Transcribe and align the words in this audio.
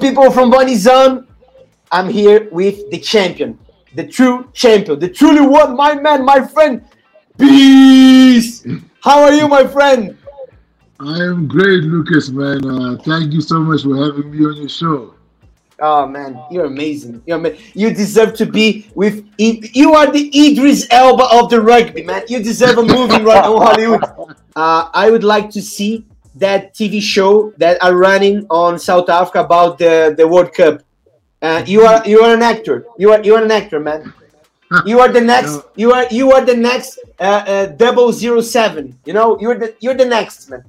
People 0.00 0.30
from 0.30 0.50
Bunny 0.50 0.76
Zone. 0.76 1.26
I'm 1.92 2.08
here 2.08 2.48
with 2.50 2.90
the 2.90 2.98
champion, 2.98 3.58
the 3.94 4.06
true 4.06 4.48
champion, 4.52 4.98
the 4.98 5.08
truly 5.08 5.40
one, 5.40 5.76
my 5.76 5.94
man, 5.94 6.24
my 6.24 6.46
friend. 6.46 6.84
Beast. 7.36 8.66
How 9.02 9.22
are 9.22 9.32
you, 9.32 9.48
my 9.48 9.66
friend? 9.66 10.16
I 11.00 11.16
am 11.24 11.48
great, 11.48 11.84
Lucas, 11.84 12.30
man. 12.30 12.64
Uh, 12.64 12.96
thank 13.02 13.32
you 13.32 13.40
so 13.40 13.58
much 13.60 13.82
for 13.82 13.96
having 13.96 14.30
me 14.30 14.44
on 14.44 14.56
your 14.56 14.68
show. 14.68 15.14
Oh 15.82 16.06
man, 16.06 16.38
you're 16.50 16.66
amazing. 16.66 17.22
You're 17.26 17.38
ama- 17.38 17.56
you 17.72 17.92
deserve 17.94 18.34
to 18.34 18.46
be 18.46 18.86
with. 18.94 19.26
You 19.38 19.94
are 19.94 20.10
the 20.10 20.28
Idris 20.34 20.86
Elba 20.90 21.24
of 21.32 21.48
the 21.48 21.60
rugby, 21.60 22.02
man. 22.02 22.22
You 22.28 22.42
deserve 22.42 22.76
a 22.78 22.82
movie 22.82 23.22
right 23.22 23.42
now, 23.42 23.58
Hollywood. 23.58 24.04
Uh, 24.56 24.90
I 24.92 25.12
would 25.12 25.22
like 25.22 25.48
to 25.50 25.62
see 25.62 26.04
that 26.40 26.74
TV 26.74 27.00
show 27.00 27.52
that 27.58 27.82
are 27.82 27.94
running 27.94 28.46
on 28.50 28.78
South 28.78 29.08
Africa 29.08 29.40
about 29.40 29.78
the, 29.78 30.14
the 30.16 30.26
World 30.26 30.52
Cup. 30.52 30.82
Uh, 31.42 31.62
you 31.66 31.82
are 31.82 32.06
you 32.06 32.20
are 32.20 32.34
an 32.34 32.42
actor. 32.42 32.84
You 32.98 33.12
are 33.12 33.22
you 33.22 33.34
are 33.36 33.42
an 33.42 33.50
actor, 33.50 33.80
man. 33.80 34.12
You 34.84 35.00
are 35.00 35.08
the 35.08 35.20
next. 35.20 35.62
You 35.76 35.92
are 35.92 36.06
you 36.10 36.32
are 36.32 36.44
the 36.44 36.54
next 36.54 36.98
uh, 37.18 37.72
uh, 37.78 38.42
007. 38.42 38.98
You 39.04 39.12
know 39.12 39.40
you're 39.40 39.58
the 39.58 39.74
you're 39.80 39.94
the 39.94 40.04
next 40.04 40.50
man. 40.50 40.64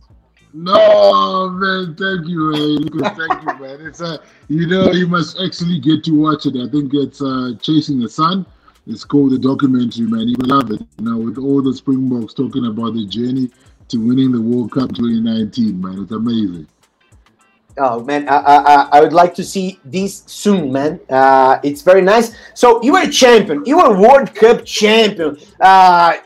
No, 0.53 1.49
man, 1.49 1.95
thank 1.95 2.27
you, 2.27 2.51
man. 2.51 3.15
Thank 3.15 3.41
you, 3.41 3.59
man. 3.59 3.85
It's 3.87 4.01
uh, 4.01 4.17
you 4.49 4.67
know, 4.67 4.91
you 4.91 5.07
must 5.07 5.39
actually 5.39 5.79
get 5.79 6.03
to 6.05 6.11
watch 6.11 6.45
it. 6.45 6.55
I 6.57 6.69
think 6.69 6.93
it's 6.93 7.21
uh, 7.21 7.53
Chasing 7.61 7.99
the 7.99 8.09
Sun. 8.09 8.45
It's 8.87 9.05
called 9.05 9.31
the 9.31 9.39
documentary, 9.39 10.07
man. 10.07 10.27
You 10.27 10.35
will 10.39 10.57
love 10.57 10.71
it. 10.71 10.81
You 10.99 11.05
know, 11.05 11.17
with 11.17 11.37
all 11.37 11.61
the 11.61 11.73
Springboks 11.73 12.33
talking 12.33 12.65
about 12.65 12.95
the 12.95 13.05
journey 13.05 13.49
to 13.91 13.97
winning 13.97 14.31
the 14.31 14.41
World 14.41 14.71
Cup 14.71 14.93
2019, 14.95 15.81
man. 15.81 16.03
It's 16.03 16.11
amazing. 16.11 16.67
Oh 17.77 18.03
man, 18.03 18.27
I, 18.27 18.37
I, 18.37 18.89
I 18.93 19.01
would 19.01 19.13
like 19.13 19.33
to 19.35 19.43
see 19.43 19.79
this 19.85 20.23
soon, 20.25 20.71
man. 20.71 20.99
Uh, 21.09 21.59
it's 21.63 21.81
very 21.81 22.01
nice. 22.01 22.33
So 22.53 22.81
you 22.83 22.93
were 22.93 23.03
a 23.03 23.09
champion. 23.09 23.65
You 23.65 23.77
were 23.77 23.97
World 23.97 24.33
Cup 24.35 24.65
champion. 24.65 25.37
Uh, 25.59 26.17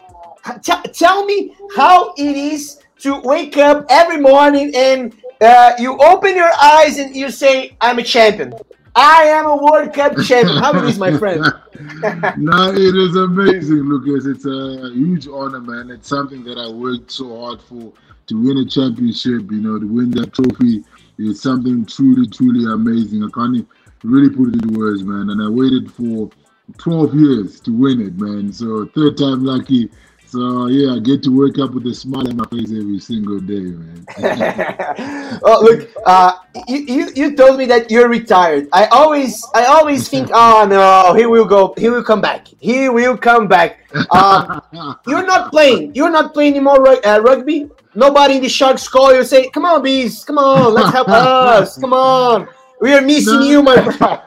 tell 0.94 1.26
me 1.26 1.56
how 1.76 2.14
it 2.18 2.36
is 2.36 2.82
to 3.00 3.20
wake 3.22 3.58
up 3.58 3.86
every 3.90 4.18
morning 4.18 4.72
and 4.76 5.16
uh, 5.42 5.74
you 5.78 5.98
open 5.98 6.36
your 6.36 6.52
eyes 6.62 6.98
and 6.98 7.16
you 7.16 7.30
say, 7.30 7.76
"I'm 7.82 8.00
a 8.00 8.04
champion. 8.04 8.54
I 8.96 9.24
am 9.24 9.46
a 9.46 9.56
World 9.58 9.94
Cup 9.94 10.18
champion." 10.18 10.58
How 10.58 10.76
it 10.78 10.86
is, 10.86 10.98
my 10.98 11.18
friend? 11.18 11.44
no, 12.38 12.72
it 12.72 12.96
is 12.96 13.16
amazing, 13.16 13.84
Lucas. 13.84 14.26
It's 14.26 14.46
a 14.46 14.92
huge 14.94 15.28
honor, 15.28 15.60
man. 15.60 15.92
It's 15.92 16.08
something 16.08 16.44
that 16.46 16.58
I 16.58 16.70
worked 16.70 17.12
so 17.12 17.40
hard 17.42 17.62
for 17.62 17.92
to 18.28 18.42
win 18.42 18.58
a 18.58 18.66
championship. 18.66 19.52
You 19.52 19.62
know, 19.62 19.80
to 19.80 19.88
win 19.88 20.12
that 20.12 20.34
trophy 20.34 20.84
is 21.18 21.42
something 21.42 21.86
truly, 21.86 22.28
truly 22.28 22.72
amazing. 22.72 23.24
I 23.24 23.30
can't 23.34 23.68
really 24.04 24.30
put 24.30 24.50
it 24.50 24.64
into 24.64 24.78
words, 24.80 25.04
man. 25.04 25.30
And 25.30 25.42
I 25.42 25.50
waited 25.50 25.92
for 25.92 26.30
12 26.78 27.16
years 27.16 27.60
to 27.62 27.72
win 27.72 28.02
it, 28.02 28.20
man. 28.20 28.52
So 28.52 28.86
third 28.96 29.18
time 29.18 29.44
lucky. 29.44 29.90
So 30.36 30.68
yeah, 30.68 30.96
I 30.96 31.00
get 31.00 31.24
to 31.24 31.32
wake 31.32 31.60
up 31.60 31.72
with 31.72 31.88
a 31.88 31.94
smile 31.96 32.28
on 32.28 32.36
my 32.36 32.44
face 32.52 32.68
every 32.76 33.00
single 33.00 33.40
day, 33.40 33.72
man. 33.72 34.04
oh, 35.48 35.64
look, 35.64 35.90
uh, 36.06 36.34
you, 36.68 37.08
you 37.16 37.36
told 37.38 37.58
me 37.58 37.66
that 37.68 37.90
you're 37.90 38.10
retired. 38.10 38.68
I 38.74 38.88
always 38.88 39.42
I 39.56 39.64
always 39.64 40.10
think, 40.10 40.30
oh 40.34 40.68
no, 40.68 41.14
he 41.14 41.26
will 41.26 41.46
go, 41.46 41.74
he 41.78 41.88
will 41.88 42.04
come 42.04 42.20
back, 42.20 42.50
he 42.60 42.90
will 42.90 43.16
come 43.16 43.48
back. 43.48 43.80
Um, 44.12 44.62
you're 45.08 45.26
not 45.26 45.52
playing, 45.52 45.96
you're 45.96 46.12
not 46.12 46.34
playing 46.34 46.56
anymore 46.56 46.84
uh, 46.84 47.20
rugby. 47.20 47.70
Nobody 47.96 48.36
in 48.36 48.42
the 48.44 48.50
Sharks 48.50 48.90
call 48.90 49.16
you 49.16 49.24
say, 49.24 49.50
come 49.52 49.64
on, 49.64 49.84
Beast, 49.84 50.28
come 50.28 50.38
on, 50.38 50.74
let's 50.74 50.92
help 50.92 51.08
us, 51.08 51.78
come 51.78 51.94
on. 51.94 52.50
We 52.82 52.92
are 52.92 53.00
missing 53.00 53.40
No. 53.40 53.48
you, 53.48 53.64
my 53.64 53.80
friend. 53.80 54.20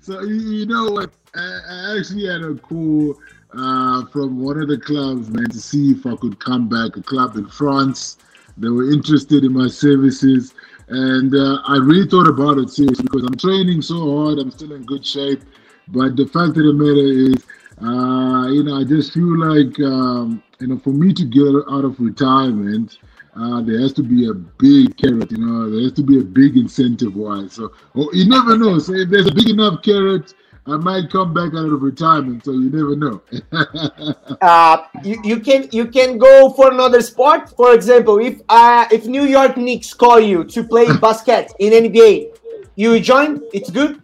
so 0.00 0.22
you, 0.22 0.64
know 0.64 0.92
what? 0.92 1.10
I, 1.34 1.60
I 1.68 1.98
actually 1.98 2.26
had 2.26 2.40
a 2.40 2.54
call 2.54 3.20
uh, 3.56 4.04
from 4.06 4.40
one 4.40 4.60
of 4.60 4.68
the 4.68 4.78
clubs, 4.78 5.30
man, 5.30 5.48
to 5.50 5.58
see 5.58 5.92
if 5.92 6.06
I 6.06 6.16
could 6.16 6.38
come 6.40 6.68
back. 6.68 6.96
A 6.96 7.02
club 7.02 7.36
in 7.36 7.48
France. 7.48 8.18
They 8.56 8.68
were 8.68 8.90
interested 8.90 9.44
in 9.44 9.52
my 9.52 9.66
services, 9.68 10.54
and 10.88 11.34
uh, 11.34 11.58
I 11.66 11.76
really 11.76 12.08
thought 12.08 12.28
about 12.28 12.58
it 12.58 12.70
seriously 12.70 13.02
because 13.02 13.24
I'm 13.24 13.36
training 13.36 13.82
so 13.82 14.16
hard. 14.16 14.38
I'm 14.38 14.50
still 14.50 14.72
in 14.72 14.84
good 14.84 15.04
shape, 15.04 15.42
but 15.88 16.16
the 16.16 16.26
fact 16.26 16.56
of 16.56 16.64
the 16.64 16.72
matter 16.72 17.34
is, 17.34 17.44
uh, 17.82 18.46
you 18.52 18.62
know, 18.62 18.78
I 18.78 18.84
just 18.84 19.12
feel 19.12 19.36
like, 19.38 19.78
um, 19.80 20.42
you 20.60 20.68
know, 20.68 20.78
for 20.78 20.90
me 20.90 21.12
to 21.14 21.24
get 21.24 21.72
out 21.72 21.84
of 21.84 21.98
retirement. 21.98 22.98
Uh, 23.36 23.60
there 23.62 23.80
has 23.80 23.92
to 23.92 24.02
be 24.04 24.28
a 24.28 24.32
big 24.32 24.96
carrot, 24.96 25.32
you 25.32 25.38
know. 25.38 25.68
There 25.68 25.82
has 25.82 25.92
to 25.94 26.04
be 26.04 26.20
a 26.20 26.22
big 26.22 26.56
incentive 26.56 27.16
wise. 27.16 27.54
So, 27.54 27.72
oh, 27.96 28.08
you 28.12 28.28
never 28.28 28.56
know. 28.56 28.78
So, 28.78 28.94
if 28.94 29.10
there's 29.10 29.26
a 29.26 29.34
big 29.34 29.48
enough 29.48 29.82
carrot, 29.82 30.34
I 30.66 30.76
might 30.78 31.10
come 31.10 31.34
back 31.34 31.52
out 31.52 31.72
of 31.72 31.82
retirement. 31.82 32.44
So, 32.44 32.52
you 32.52 32.70
never 32.70 32.96
know. 32.96 33.20
uh, 34.40 34.86
you, 35.02 35.20
you 35.22 35.40
can 35.40 35.68
you 35.72 35.86
can 35.86 36.16
go 36.16 36.50
for 36.50 36.72
another 36.72 37.02
sport. 37.02 37.50
For 37.50 37.74
example, 37.74 38.18
if 38.18 38.40
uh, 38.48 38.86
if 38.90 39.04
New 39.04 39.24
York 39.24 39.58
Knicks 39.58 39.92
call 39.92 40.20
you 40.20 40.44
to 40.44 40.64
play 40.64 40.86
basket 41.00 41.52
in 41.58 41.72
NBA, 41.72 42.38
you 42.76 42.98
join. 43.00 43.42
It's 43.52 43.70
good. 43.70 44.00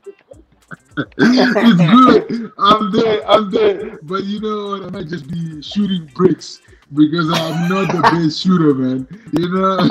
it's 0.99 1.81
good. 1.81 2.53
I'm 2.59 2.93
there. 2.93 3.27
I'm 3.27 3.51
there. 3.51 3.99
But 4.03 4.25
you 4.25 4.41
know 4.41 4.71
what? 4.71 4.83
I 4.83 4.91
might 4.91 5.09
just 5.09 5.29
be 5.29 5.63
shooting 5.63 6.11
bricks 6.15 6.61
because 6.95 7.31
I'm 7.33 7.69
not 7.69 7.93
the 7.95 8.03
best 8.03 8.41
shooter, 8.41 8.75
man. 8.75 9.07
You 9.33 9.49
know. 9.49 9.89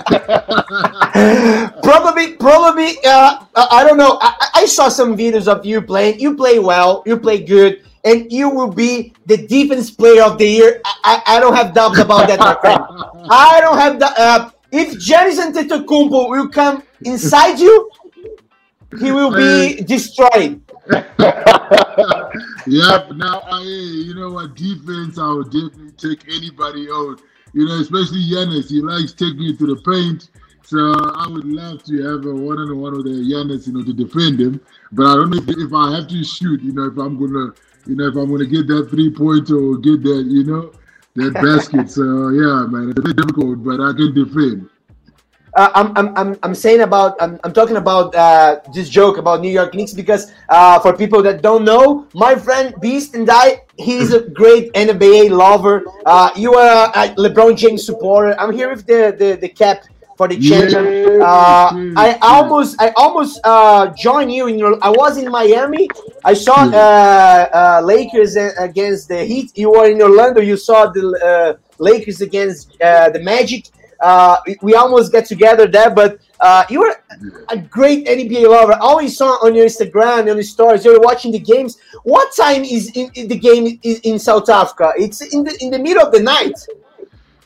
probably, 1.84 2.34
probably. 2.34 2.98
Uh, 3.06 3.46
I 3.56 3.84
don't 3.88 3.98
know. 3.98 4.18
I, 4.22 4.50
I- 4.56 4.66
saw 4.70 4.88
some 4.88 5.18
videos 5.18 5.48
of 5.48 5.66
you 5.66 5.82
playing. 5.82 6.20
You 6.20 6.36
play 6.36 6.60
well. 6.60 7.02
You 7.06 7.18
play 7.18 7.44
good, 7.44 7.84
and 8.04 8.32
you 8.32 8.50
will 8.50 8.72
be 8.72 9.14
the 9.26 9.38
defense 9.48 9.90
player 9.90 10.22
of 10.24 10.38
the 10.38 10.46
year. 10.46 10.82
I, 10.86 11.24
I, 11.26 11.38
I 11.38 11.40
don't 11.40 11.56
have 11.56 11.74
doubts 11.74 11.98
about 12.00 12.28
that, 12.28 12.40
my 12.40 12.54
friend. 12.62 12.80
I 13.32 13.60
don't 13.62 13.78
have 13.78 14.00
the. 14.00 14.08
Uh, 14.16 14.52
if 14.72 14.94
Giannis 15.00 15.40
Antetokounmpo 15.42 16.30
will 16.30 16.50
come 16.50 16.84
inside 17.04 17.60
you, 17.60 17.90
he 19.00 19.12
will 19.12 19.32
be 19.36 19.82
destroyed. 19.82 20.62
yep. 22.68 23.12
Now, 23.12 23.42
I, 23.46 23.62
you 23.62 24.16
know 24.16 24.32
what? 24.32 24.56
Defense, 24.56 25.20
I 25.20 25.32
would 25.32 25.52
definitely 25.52 25.92
take 25.92 26.28
anybody 26.28 26.88
out. 26.92 27.22
You 27.54 27.68
know, 27.68 27.80
especially 27.80 28.24
Giannis. 28.26 28.70
He 28.70 28.82
likes 28.82 29.14
taking 29.14 29.44
it 29.44 29.60
to 29.60 29.68
the 29.68 29.82
paint. 29.82 30.30
So 30.64 30.78
I 30.78 31.28
would 31.28 31.46
love 31.46 31.84
to 31.86 32.04
have 32.04 32.26
a 32.26 32.34
one-on-one 32.34 32.98
with 32.98 33.06
the 33.06 33.12
Giannis, 33.12 33.68
you 33.68 33.74
know, 33.74 33.84
to 33.84 33.94
defend 33.94 34.40
him. 34.40 34.62
But 34.92 35.06
I 35.08 35.16
don't 35.16 35.30
know 35.32 35.38
if, 35.38 35.50
if 35.50 35.74
I 35.74 35.96
have 35.96 36.08
to 36.08 36.24
shoot. 36.24 36.62
You 36.62 36.74
know, 36.74 36.86
if 36.86 36.98
I'm 36.98 37.18
gonna, 37.20 37.54
you 37.86 37.96
know, 37.96 38.08
if 38.08 38.16
I'm 38.16 38.32
gonna 38.32 38.46
get 38.46 38.68
that 38.68 38.90
three-pointer 38.90 39.58
or 39.58 39.78
get 39.78 40.02
that, 40.04 40.26
you 40.28 40.44
know, 40.44 40.72
that 41.16 41.34
basket. 41.36 41.90
So 41.92 42.30
yeah, 42.30 42.66
man, 42.66 42.90
it's 42.90 43.00
a 43.00 43.02
bit 43.02 43.16
difficult, 43.16 43.64
but 43.64 43.82
I 43.82 43.94
can 43.94 44.14
defend. 44.14 44.70
Uh, 45.56 45.72
I'm, 45.74 45.98
I'm, 45.98 46.18
I'm, 46.18 46.40
I'm 46.44 46.56
saying 46.56 46.82
about 46.82 47.16
I'm, 47.22 47.40
I'm 47.44 47.54
talking 47.54 47.78
about 47.78 48.14
uh, 48.16 48.60
this 48.74 48.90
joke 48.90 49.18
about 49.18 49.42
New 49.42 49.52
York 49.52 49.74
Knicks 49.74 49.94
because 49.94 50.32
uh, 50.50 50.80
for 50.80 50.96
people 50.96 51.22
that 51.24 51.42
don't 51.42 51.66
know, 51.66 52.08
my 52.14 52.36
friend 52.36 52.74
Beast 52.82 53.16
and 53.16 53.30
I, 53.30 53.62
he's 53.78 54.14
a 54.14 54.22
great 54.42 54.72
NBA 54.74 55.32
lover. 55.32 55.84
Uh, 56.06 56.30
you 56.36 56.54
are 56.56 56.92
a 56.96 57.10
LeBron 57.16 57.58
James 57.58 57.86
supporter. 57.86 58.40
I'm 58.40 58.54
here 58.54 58.70
with 58.70 58.86
the 58.86 59.16
the, 59.18 59.38
the 59.40 59.50
cap 59.50 59.84
for 60.20 60.28
the 60.28 60.38
champion. 60.38 61.22
Uh, 61.22 61.70
I 61.96 62.18
almost 62.22 62.76
I 62.80 62.92
almost 62.98 63.40
uh, 63.46 63.88
joined 63.96 64.34
you 64.34 64.48
in 64.48 64.60
your. 64.60 64.78
I 64.84 64.90
was 64.90 65.18
in 65.18 65.32
Miami. 65.32 65.88
I 66.26 66.34
saw 66.34 66.58
uh, 66.68 67.50
uh, 67.62 67.82
Lakers 67.86 68.36
against 68.36 69.08
the 69.08 69.24
Heat. 69.24 69.58
You 69.58 69.72
were 69.72 69.90
in 69.90 70.02
Orlando. 70.02 70.42
You 70.42 70.58
saw 70.58 70.88
the 70.92 71.06
uh, 71.30 71.52
Lakers 71.80 72.20
against 72.20 72.76
uh, 72.82 73.10
the 73.16 73.22
Magic. 73.22 73.64
Uh, 74.02 74.38
we- 74.62 74.76
almost 74.76 75.12
get 75.12 75.26
together 75.26 75.68
there, 75.68 75.90
but 75.90 76.20
uh, 76.40 76.64
you 76.70 76.80
were 76.80 76.96
a 77.50 77.58
great 77.58 78.08
NBA 78.08 78.48
lover. 78.50 78.74
I 78.74 78.80
always 78.80 79.18
saw 79.18 79.32
on 79.46 79.54
your 79.54 79.66
Instagram, 79.66 80.22
on 80.22 80.28
your 80.28 80.44
stories, 80.44 80.86
you're 80.86 81.00
watching 81.02 81.32
the 81.34 81.40
games. 81.40 81.78
What 82.04 82.34
time 82.36 82.64
is 82.64 82.92
in, 82.96 83.12
in 83.16 83.28
the 83.28 83.38
game 83.38 83.80
in, 83.84 83.96
in 84.04 84.20
South 84.20 84.48
Africa? 84.50 84.94
It's 84.98 85.22
in 85.34 85.44
the 85.44 85.58
in 85.60 85.70
the 85.72 85.80
middle 85.80 86.02
of 86.02 86.14
the 86.14 86.22
night. 86.22 86.56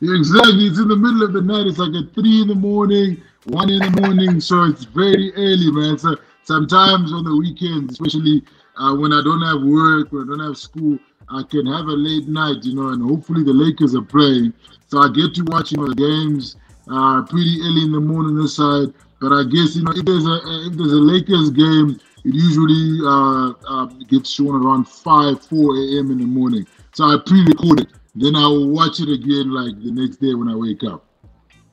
Exactly. 0.01 0.67
It's 0.67 0.79
in 0.79 0.89
the 0.89 0.95
middle 0.95 1.23
of 1.23 1.33
the 1.33 1.41
night. 1.41 1.65
It's 1.65 1.79
like 1.79 1.95
at 1.95 2.13
three 2.13 2.41
in 2.41 2.50
the 2.50 2.56
morning, 2.56 3.21
one 3.45 3.69
in 3.69 3.79
the 3.79 4.01
morning. 4.01 4.39
so 4.41 4.63
it's 4.63 4.83
very 4.83 5.33
early, 5.35 5.71
man. 5.71 5.97
So 5.97 6.17
sometimes 6.44 7.13
on 7.13 7.23
the 7.23 7.35
weekends, 7.35 7.94
especially 7.94 8.44
uh, 8.77 8.95
when 8.95 9.13
I 9.13 9.23
don't 9.23 9.41
have 9.41 9.61
work, 9.63 10.11
when 10.11 10.23
I 10.23 10.35
don't 10.35 10.45
have 10.47 10.57
school, 10.57 10.99
I 11.29 11.41
can 11.49 11.65
have 11.67 11.88
a 11.88 11.97
late 11.97 12.27
night, 12.27 12.63
you 12.63 12.75
know, 12.75 12.89
and 12.89 13.01
hopefully 13.01 13.44
the 13.44 13.53
Lakers 13.53 13.95
are 13.95 14.01
playing. 14.03 14.53
So 14.94 15.00
I 15.00 15.10
get 15.10 15.34
to 15.34 15.44
watch, 15.45 15.72
you 15.72 15.80
know, 15.80 15.88
the 15.88 15.95
games 15.95 16.56
uh, 16.88 17.24
pretty 17.24 17.57
early 17.66 17.81
in 17.81 17.92
the 17.92 18.00
morning 18.00 18.38
this 18.38 18.57
side. 18.57 18.94
But 19.19 19.34
I 19.34 19.42
guess, 19.42 19.75
you 19.75 19.81
know, 19.81 19.90
if 19.90 20.06
there's 20.06 20.28
a 20.28 20.38
if 20.69 20.78
there's 20.78 20.94
a 20.94 21.01
Lakers 21.01 21.50
game, 21.50 22.00
it 22.24 22.36
usually 22.36 23.01
uh, 23.01 23.54
uh, 23.68 23.86
gets 24.06 24.30
shown 24.30 24.54
around 24.54 24.86
5, 24.86 25.42
4 25.42 25.78
a.m. 25.78 26.12
in 26.12 26.19
the 26.19 26.30
morning. 26.30 26.68
So 26.94 27.06
I 27.06 27.18
pre-record 27.25 27.80
it. 27.81 27.88
Then 28.13 28.36
I 28.36 28.45
will 28.45 28.69
watch 28.69 29.00
it 29.00 29.10
again 29.10 29.50
like 29.50 29.81
the 29.81 29.90
next 29.90 30.18
day 30.18 30.36
when 30.36 30.48
I 30.48 30.56
wake 30.56 30.84
up. 30.84 31.04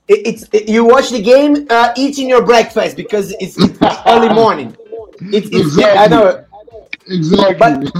it, 0.08 0.26
it's 0.26 0.48
it, 0.54 0.66
you 0.66 0.86
watch 0.86 1.10
the 1.10 1.20
game 1.20 1.66
uh, 1.68 1.92
eating 1.98 2.26
your 2.26 2.42
breakfast 2.42 2.96
because 2.96 3.32
it's, 3.38 3.58
it's 3.58 3.78
early 4.06 4.32
morning. 4.32 4.74
It's, 5.20 5.48
it's 5.48 5.76
Exactly. 5.76 5.98
I 5.98 6.06
know. 6.08 6.44
Exactly. 7.06 7.90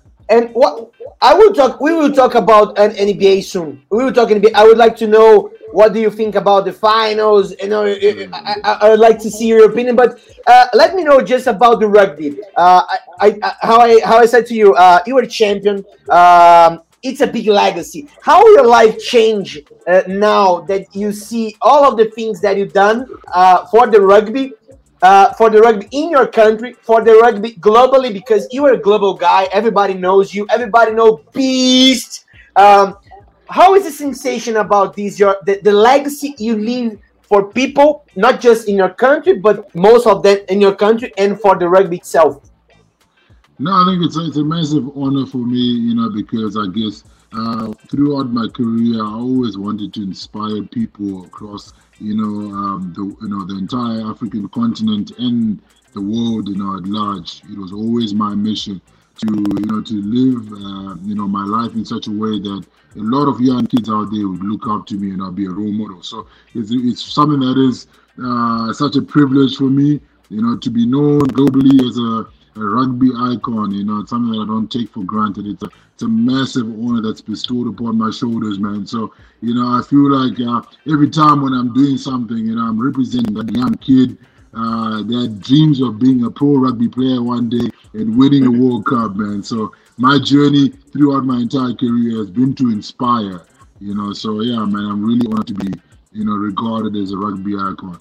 And 0.28 0.50
what 0.54 0.90
I 1.22 1.34
will 1.34 1.52
talk, 1.54 1.80
we 1.80 1.92
will 1.92 2.12
talk 2.12 2.34
about 2.34 2.78
an 2.78 2.90
NBA 2.96 3.42
soon. 3.42 3.82
We 3.90 4.04
will 4.04 4.12
talk 4.12 4.30
NBA. 4.30 4.52
I 4.54 4.64
would 4.64 4.76
like 4.78 4.96
to 4.96 5.06
know 5.06 5.50
what 5.70 5.92
do 5.92 6.00
you 6.00 6.10
think 6.10 6.34
about 6.34 6.64
the 6.64 6.72
finals. 6.72 7.54
You 7.62 7.68
know, 7.68 7.84
I, 7.84 8.56
I, 8.64 8.72
I 8.82 8.88
would 8.90 8.98
like 9.00 9.18
to 9.20 9.30
see 9.30 9.46
your 9.46 9.70
opinion. 9.70 9.94
But 9.94 10.18
uh, 10.46 10.66
let 10.74 10.94
me 10.96 11.04
know 11.04 11.20
just 11.20 11.46
about 11.46 11.78
the 11.80 11.86
rugby. 11.88 12.38
Uh, 12.56 12.82
I, 12.88 12.98
I, 13.20 13.38
I- 13.42 13.56
how 13.66 13.80
I 13.80 14.00
how 14.04 14.18
I 14.18 14.26
said 14.26 14.46
to 14.46 14.54
you, 14.54 14.74
uh, 14.74 15.00
you 15.06 15.14
were 15.14 15.22
a 15.22 15.26
champion. 15.28 15.84
Um, 16.10 16.82
it's 17.02 17.20
a 17.20 17.26
big 17.26 17.46
legacy. 17.46 18.08
How 18.20 18.42
will 18.42 18.52
your 18.54 18.66
life 18.66 18.98
change 18.98 19.60
uh, 19.86 20.02
now 20.08 20.60
that 20.62 20.86
you 20.96 21.12
see 21.12 21.54
all 21.62 21.84
of 21.84 21.96
the 21.96 22.06
things 22.06 22.40
that 22.40 22.56
you've 22.56 22.72
done 22.72 23.06
uh, 23.32 23.64
for 23.66 23.86
the 23.86 24.00
rugby? 24.00 24.52
Uh, 25.02 25.32
for 25.34 25.50
the 25.50 25.60
rugby 25.60 25.88
in 25.92 26.10
your 26.10 26.26
country, 26.26 26.74
for 26.82 27.02
the 27.02 27.14
rugby 27.14 27.52
globally, 27.54 28.12
because 28.12 28.48
you 28.50 28.64
are 28.66 28.72
a 28.72 28.78
global 28.78 29.14
guy. 29.14 29.44
Everybody 29.52 29.94
knows 29.94 30.34
you. 30.34 30.46
Everybody 30.50 30.92
know 30.92 31.22
Beast. 31.32 32.24
Um, 32.56 32.96
how 33.48 33.74
is 33.74 33.84
the 33.84 33.90
sensation 33.90 34.56
about 34.56 34.96
this? 34.96 35.18
Your 35.18 35.36
the, 35.44 35.60
the 35.62 35.72
legacy 35.72 36.34
you 36.38 36.56
leave 36.56 36.98
for 37.22 37.52
people, 37.52 38.04
not 38.16 38.40
just 38.40 38.68
in 38.68 38.76
your 38.76 38.90
country, 38.90 39.34
but 39.34 39.74
most 39.74 40.06
of 40.06 40.22
them 40.22 40.38
in 40.48 40.60
your 40.60 40.74
country 40.74 41.12
and 41.18 41.40
for 41.40 41.56
the 41.56 41.68
rugby 41.68 41.96
itself. 41.96 42.42
No, 43.58 43.72
I 43.72 43.84
think 43.86 44.04
it's 44.04 44.16
it's 44.16 44.36
a 44.36 44.44
massive 44.44 44.96
honor 44.96 45.26
for 45.26 45.38
me, 45.38 45.58
you 45.58 45.94
know, 45.94 46.10
because 46.10 46.56
I 46.56 46.66
guess 46.68 47.04
uh, 47.32 47.72
throughout 47.90 48.30
my 48.30 48.48
career, 48.48 49.02
I 49.02 49.08
always 49.08 49.56
wanted 49.56 49.94
to 49.94 50.02
inspire 50.02 50.62
people 50.62 51.24
across, 51.24 51.72
you 52.00 52.14
know, 52.14 52.54
um, 52.54 52.92
the 52.94 53.04
you 53.04 53.28
know 53.28 53.44
the 53.44 53.56
entire 53.56 54.10
African 54.10 54.48
continent 54.48 55.12
and 55.18 55.60
the 55.94 56.00
world, 56.00 56.48
you 56.48 56.56
know, 56.56 56.76
at 56.76 56.86
large. 56.86 57.42
It 57.50 57.58
was 57.58 57.72
always 57.72 58.14
my 58.14 58.34
mission 58.34 58.80
to, 59.18 59.26
you 59.26 59.66
know, 59.66 59.80
to 59.80 60.02
live, 60.02 60.52
uh, 60.52 60.94
you 61.02 61.14
know, 61.14 61.26
my 61.26 61.44
life 61.44 61.74
in 61.74 61.84
such 61.84 62.06
a 62.06 62.10
way 62.10 62.38
that 62.38 62.66
a 62.96 63.02
lot 63.02 63.28
of 63.28 63.40
young 63.40 63.66
kids 63.66 63.88
out 63.88 64.10
there 64.12 64.28
would 64.28 64.42
look 64.42 64.66
up 64.66 64.86
to 64.88 64.94
me 64.96 65.10
and 65.10 65.22
I'll 65.22 65.32
be 65.32 65.46
a 65.46 65.50
role 65.50 65.72
model. 65.72 66.02
So 66.02 66.26
it's, 66.54 66.70
it's 66.70 67.02
something 67.02 67.40
that 67.40 67.56
is 67.58 67.86
uh, 68.22 68.72
such 68.74 68.96
a 68.96 69.02
privilege 69.02 69.56
for 69.56 69.70
me, 69.70 70.00
you 70.28 70.42
know, 70.42 70.56
to 70.58 70.70
be 70.70 70.86
known 70.86 71.20
globally 71.20 71.80
as 71.88 71.96
a 71.96 72.28
a 72.56 72.64
rugby 72.64 73.10
icon. 73.16 73.72
You 73.72 73.84
know, 73.84 74.00
it's 74.00 74.10
something 74.10 74.32
that 74.32 74.44
I 74.44 74.46
don't 74.46 74.70
take 74.70 74.90
for 74.90 75.04
granted. 75.04 75.46
It's 75.46 75.62
a 75.62 75.68
it's 75.94 76.02
a 76.02 76.08
massive 76.08 76.66
honor 76.66 77.00
that's 77.00 77.22
bestowed 77.22 77.68
upon 77.68 77.96
my 77.96 78.10
shoulders, 78.10 78.58
man. 78.58 78.86
So 78.86 79.14
you 79.40 79.54
know, 79.54 79.68
I 79.68 79.82
feel 79.82 80.10
like 80.10 80.38
uh, 80.40 80.62
every 80.90 81.10
time 81.10 81.42
when 81.42 81.52
I'm 81.52 81.72
doing 81.72 81.96
something, 81.96 82.36
you 82.36 82.56
know, 82.56 82.62
I'm 82.62 82.80
representing 82.80 83.34
that 83.34 83.50
young 83.54 83.74
kid 83.74 84.18
uh, 84.56 85.02
that 85.02 85.38
dreams 85.40 85.82
of 85.82 85.98
being 85.98 86.24
a 86.24 86.30
pro 86.30 86.56
rugby 86.56 86.88
player 86.88 87.22
one 87.22 87.48
day 87.48 87.68
and 87.92 88.16
winning 88.16 88.46
a 88.46 88.50
World 88.50 88.86
Cup, 88.86 89.14
man. 89.14 89.42
So 89.42 89.72
my 89.98 90.18
journey 90.18 90.70
throughout 90.92 91.24
my 91.24 91.36
entire 91.36 91.74
career 91.74 92.18
has 92.18 92.30
been 92.30 92.54
to 92.54 92.70
inspire. 92.70 93.46
You 93.80 93.94
know, 93.94 94.14
so 94.14 94.40
yeah, 94.40 94.64
man, 94.64 94.86
I'm 94.86 95.04
really 95.04 95.26
honored 95.30 95.46
to 95.48 95.54
be, 95.54 95.70
you 96.12 96.24
know, 96.24 96.32
regarded 96.32 96.96
as 96.96 97.12
a 97.12 97.18
rugby 97.18 97.54
icon. 97.54 98.00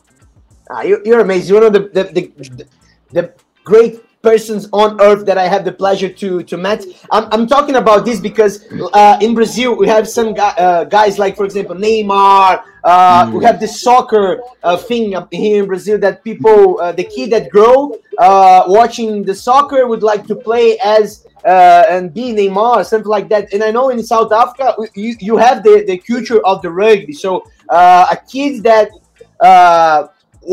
Ah, 0.69 0.81
you, 0.83 1.01
you're 1.03 1.19
amazing. 1.19 1.53
You're 1.53 1.63
one 1.63 1.75
of 1.75 1.93
the 1.93 2.03
the, 2.03 2.11
the, 2.13 2.67
the 3.11 3.33
great 3.65 4.01
persons 4.29 4.63
on 4.81 4.89
earth 5.07 5.23
that 5.29 5.37
I 5.45 5.47
have 5.53 5.63
the 5.69 5.75
pleasure 5.83 6.11
to 6.21 6.29
to 6.49 6.55
meet. 6.65 6.81
I'm, 7.15 7.25
I'm 7.33 7.45
talking 7.55 7.75
about 7.83 8.01
this 8.07 8.19
because 8.29 8.53
uh, 8.99 9.25
in 9.25 9.31
Brazil 9.39 9.69
we 9.81 9.85
have 9.95 10.05
some 10.17 10.29
guy, 10.41 10.53
uh, 10.65 10.83
guys 10.97 11.13
like, 11.23 11.33
for 11.39 11.45
example, 11.49 11.75
Neymar. 11.85 12.49
Uh, 12.85 13.23
We 13.35 13.43
have 13.49 13.59
the 13.65 13.71
soccer 13.85 14.27
uh, 14.63 14.77
thing 14.89 15.05
up 15.19 15.27
here 15.43 15.57
in 15.63 15.67
Brazil 15.73 15.97
that 16.05 16.15
people, 16.29 16.59
uh, 16.79 16.91
the 17.01 17.07
kid 17.15 17.27
that 17.35 17.45
grow 17.55 17.77
uh, 18.27 18.61
watching 18.79 19.09
the 19.29 19.35
soccer 19.47 19.81
would 19.91 20.03
like 20.11 20.23
to 20.31 20.35
play 20.49 20.67
as 20.97 21.05
uh, 21.53 21.93
and 21.93 22.03
be 22.17 22.25
Neymar, 22.39 22.85
something 22.91 23.13
like 23.17 23.27
that. 23.33 23.43
And 23.53 23.61
I 23.67 23.71
know 23.75 23.85
in 23.89 24.03
South 24.15 24.31
Africa 24.43 24.65
you, 25.03 25.11
you 25.29 25.35
have 25.37 25.57
the, 25.67 25.75
the 25.91 25.97
culture 26.11 26.41
of 26.51 26.55
the 26.63 26.71
rugby. 26.81 27.13
So 27.25 27.29
uh, 27.69 28.15
a 28.15 28.17
kid 28.33 28.53
that 28.69 28.87
uh, 29.49 29.99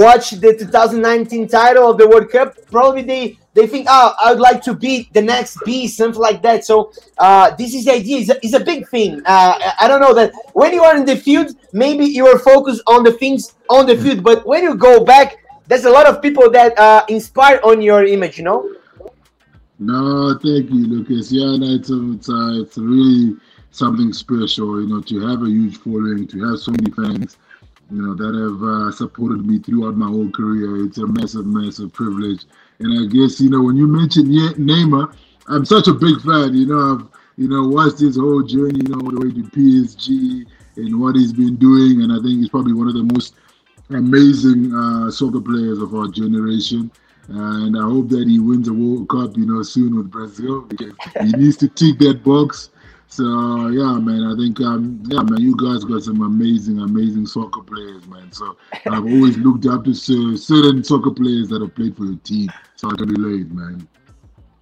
watch 0.04 0.26
the 0.44 0.50
2019 0.56 1.48
title 1.48 1.84
of 1.90 1.98
the 2.00 2.06
World 2.08 2.28
Cup, 2.30 2.48
probably 2.70 3.02
they 3.12 3.38
they 3.54 3.66
think, 3.66 3.86
oh, 3.88 4.14
I 4.22 4.32
would 4.32 4.40
like 4.40 4.62
to 4.62 4.74
be 4.74 5.08
the 5.12 5.20
next 5.20 5.58
beast, 5.64 5.96
something 5.98 6.20
like 6.20 6.42
that. 6.42 6.64
So 6.64 6.92
uh, 7.18 7.54
this 7.56 7.74
is 7.74 7.84
the 7.84 7.92
idea. 7.92 8.18
It's 8.20 8.30
a, 8.30 8.36
it's 8.42 8.54
a 8.54 8.60
big 8.60 8.88
thing. 8.88 9.20
Uh, 9.26 9.72
I- 9.80 9.88
don't 9.88 10.00
know 10.00 10.14
that 10.14 10.32
when 10.54 10.72
you 10.72 10.82
are 10.82 10.96
in 10.96 11.04
the 11.04 11.16
field, 11.16 11.54
maybe 11.72 12.06
you 12.06 12.26
are 12.26 12.38
focused 12.38 12.82
on 12.86 13.04
the 13.04 13.12
things 13.12 13.54
on 13.68 13.84
the 13.86 13.96
field, 13.96 14.22
but 14.22 14.46
when 14.46 14.62
you 14.62 14.74
go 14.74 15.04
back, 15.04 15.36
there's 15.66 15.84
a 15.84 15.90
lot 15.90 16.06
of 16.06 16.22
people 16.22 16.50
that 16.50 16.78
uh, 16.78 17.04
inspire 17.08 17.60
on 17.62 17.82
your 17.82 18.04
image. 18.04 18.38
You 18.38 18.44
know. 18.44 18.74
No, 19.78 20.32
thank 20.34 20.70
you, 20.70 20.86
Lucas. 20.86 21.32
Yeah, 21.32 21.56
no, 21.56 21.66
it's, 21.74 21.90
it's, 21.90 22.28
a, 22.28 22.60
it's 22.62 22.78
really 22.78 23.36
something 23.70 24.12
special, 24.12 24.80
you 24.80 24.88
know, 24.88 25.00
to 25.02 25.20
have 25.26 25.42
a 25.42 25.46
huge 25.46 25.78
following, 25.78 26.26
to 26.28 26.48
have 26.48 26.58
so 26.60 26.70
many 26.72 26.90
fans, 26.92 27.36
you 27.90 28.00
know, 28.00 28.14
that 28.14 28.32
have 28.32 28.62
uh, 28.62 28.92
supported 28.92 29.44
me 29.44 29.58
throughout 29.58 29.96
my 29.96 30.06
whole 30.06 30.30
career. 30.30 30.84
It's 30.86 30.98
a 30.98 31.06
massive, 31.06 31.46
massive 31.46 31.92
privilege. 31.92 32.44
And 32.82 32.98
I 32.98 33.12
guess, 33.12 33.40
you 33.40 33.48
know, 33.48 33.62
when 33.62 33.76
you 33.76 33.86
mentioned 33.86 34.28
Neymar, 34.28 35.14
I'm 35.48 35.64
such 35.64 35.86
a 35.86 35.92
big 35.92 36.20
fan, 36.22 36.54
you 36.54 36.66
know, 36.66 36.94
I've, 36.94 37.06
you 37.36 37.48
know, 37.48 37.68
watched 37.68 38.00
his 38.00 38.16
whole 38.16 38.42
journey, 38.42 38.80
you 38.82 38.88
know, 38.88 39.00
all 39.00 39.10
the 39.10 39.20
way 39.20 39.32
to 39.32 39.42
PSG 39.50 40.46
and 40.76 41.00
what 41.00 41.14
he's 41.16 41.32
been 41.32 41.56
doing. 41.56 42.02
And 42.02 42.12
I 42.12 42.16
think 42.16 42.40
he's 42.40 42.48
probably 42.48 42.72
one 42.72 42.88
of 42.88 42.94
the 42.94 43.04
most 43.04 43.34
amazing 43.90 44.74
uh, 44.74 45.10
soccer 45.10 45.40
players 45.40 45.78
of 45.78 45.94
our 45.94 46.08
generation. 46.08 46.90
And 47.28 47.78
I 47.78 47.82
hope 47.82 48.08
that 48.10 48.26
he 48.26 48.38
wins 48.40 48.68
a 48.68 48.72
World 48.72 49.08
Cup, 49.08 49.36
you 49.36 49.46
know, 49.46 49.62
soon 49.62 49.96
with 49.96 50.10
Brazil 50.10 50.62
because 50.62 50.92
he 51.20 51.32
needs 51.32 51.56
to 51.58 51.68
tick 51.68 51.98
that 52.00 52.22
box. 52.24 52.70
So 53.12 53.68
yeah, 53.68 53.98
man, 53.98 54.24
I 54.24 54.34
think 54.40 54.58
um, 54.62 55.02
yeah, 55.06 55.20
man, 55.20 55.38
you 55.38 55.54
guys 55.54 55.84
got 55.84 56.02
some 56.02 56.22
amazing, 56.22 56.78
amazing 56.78 57.26
soccer 57.26 57.60
players, 57.60 58.06
man. 58.06 58.32
So 58.32 58.56
I've 58.86 59.04
always 59.04 59.36
looked 59.46 59.66
up 59.66 59.84
to 59.84 59.92
cer- 59.92 60.38
certain 60.38 60.82
soccer 60.82 61.10
players 61.10 61.50
that 61.50 61.60
have 61.60 61.74
played 61.74 61.94
for 61.94 62.06
your 62.06 62.16
team, 62.24 62.48
so 62.74 62.88
I 62.88 62.94
can 62.96 63.10
relate, 63.10 63.50
man. 63.50 63.86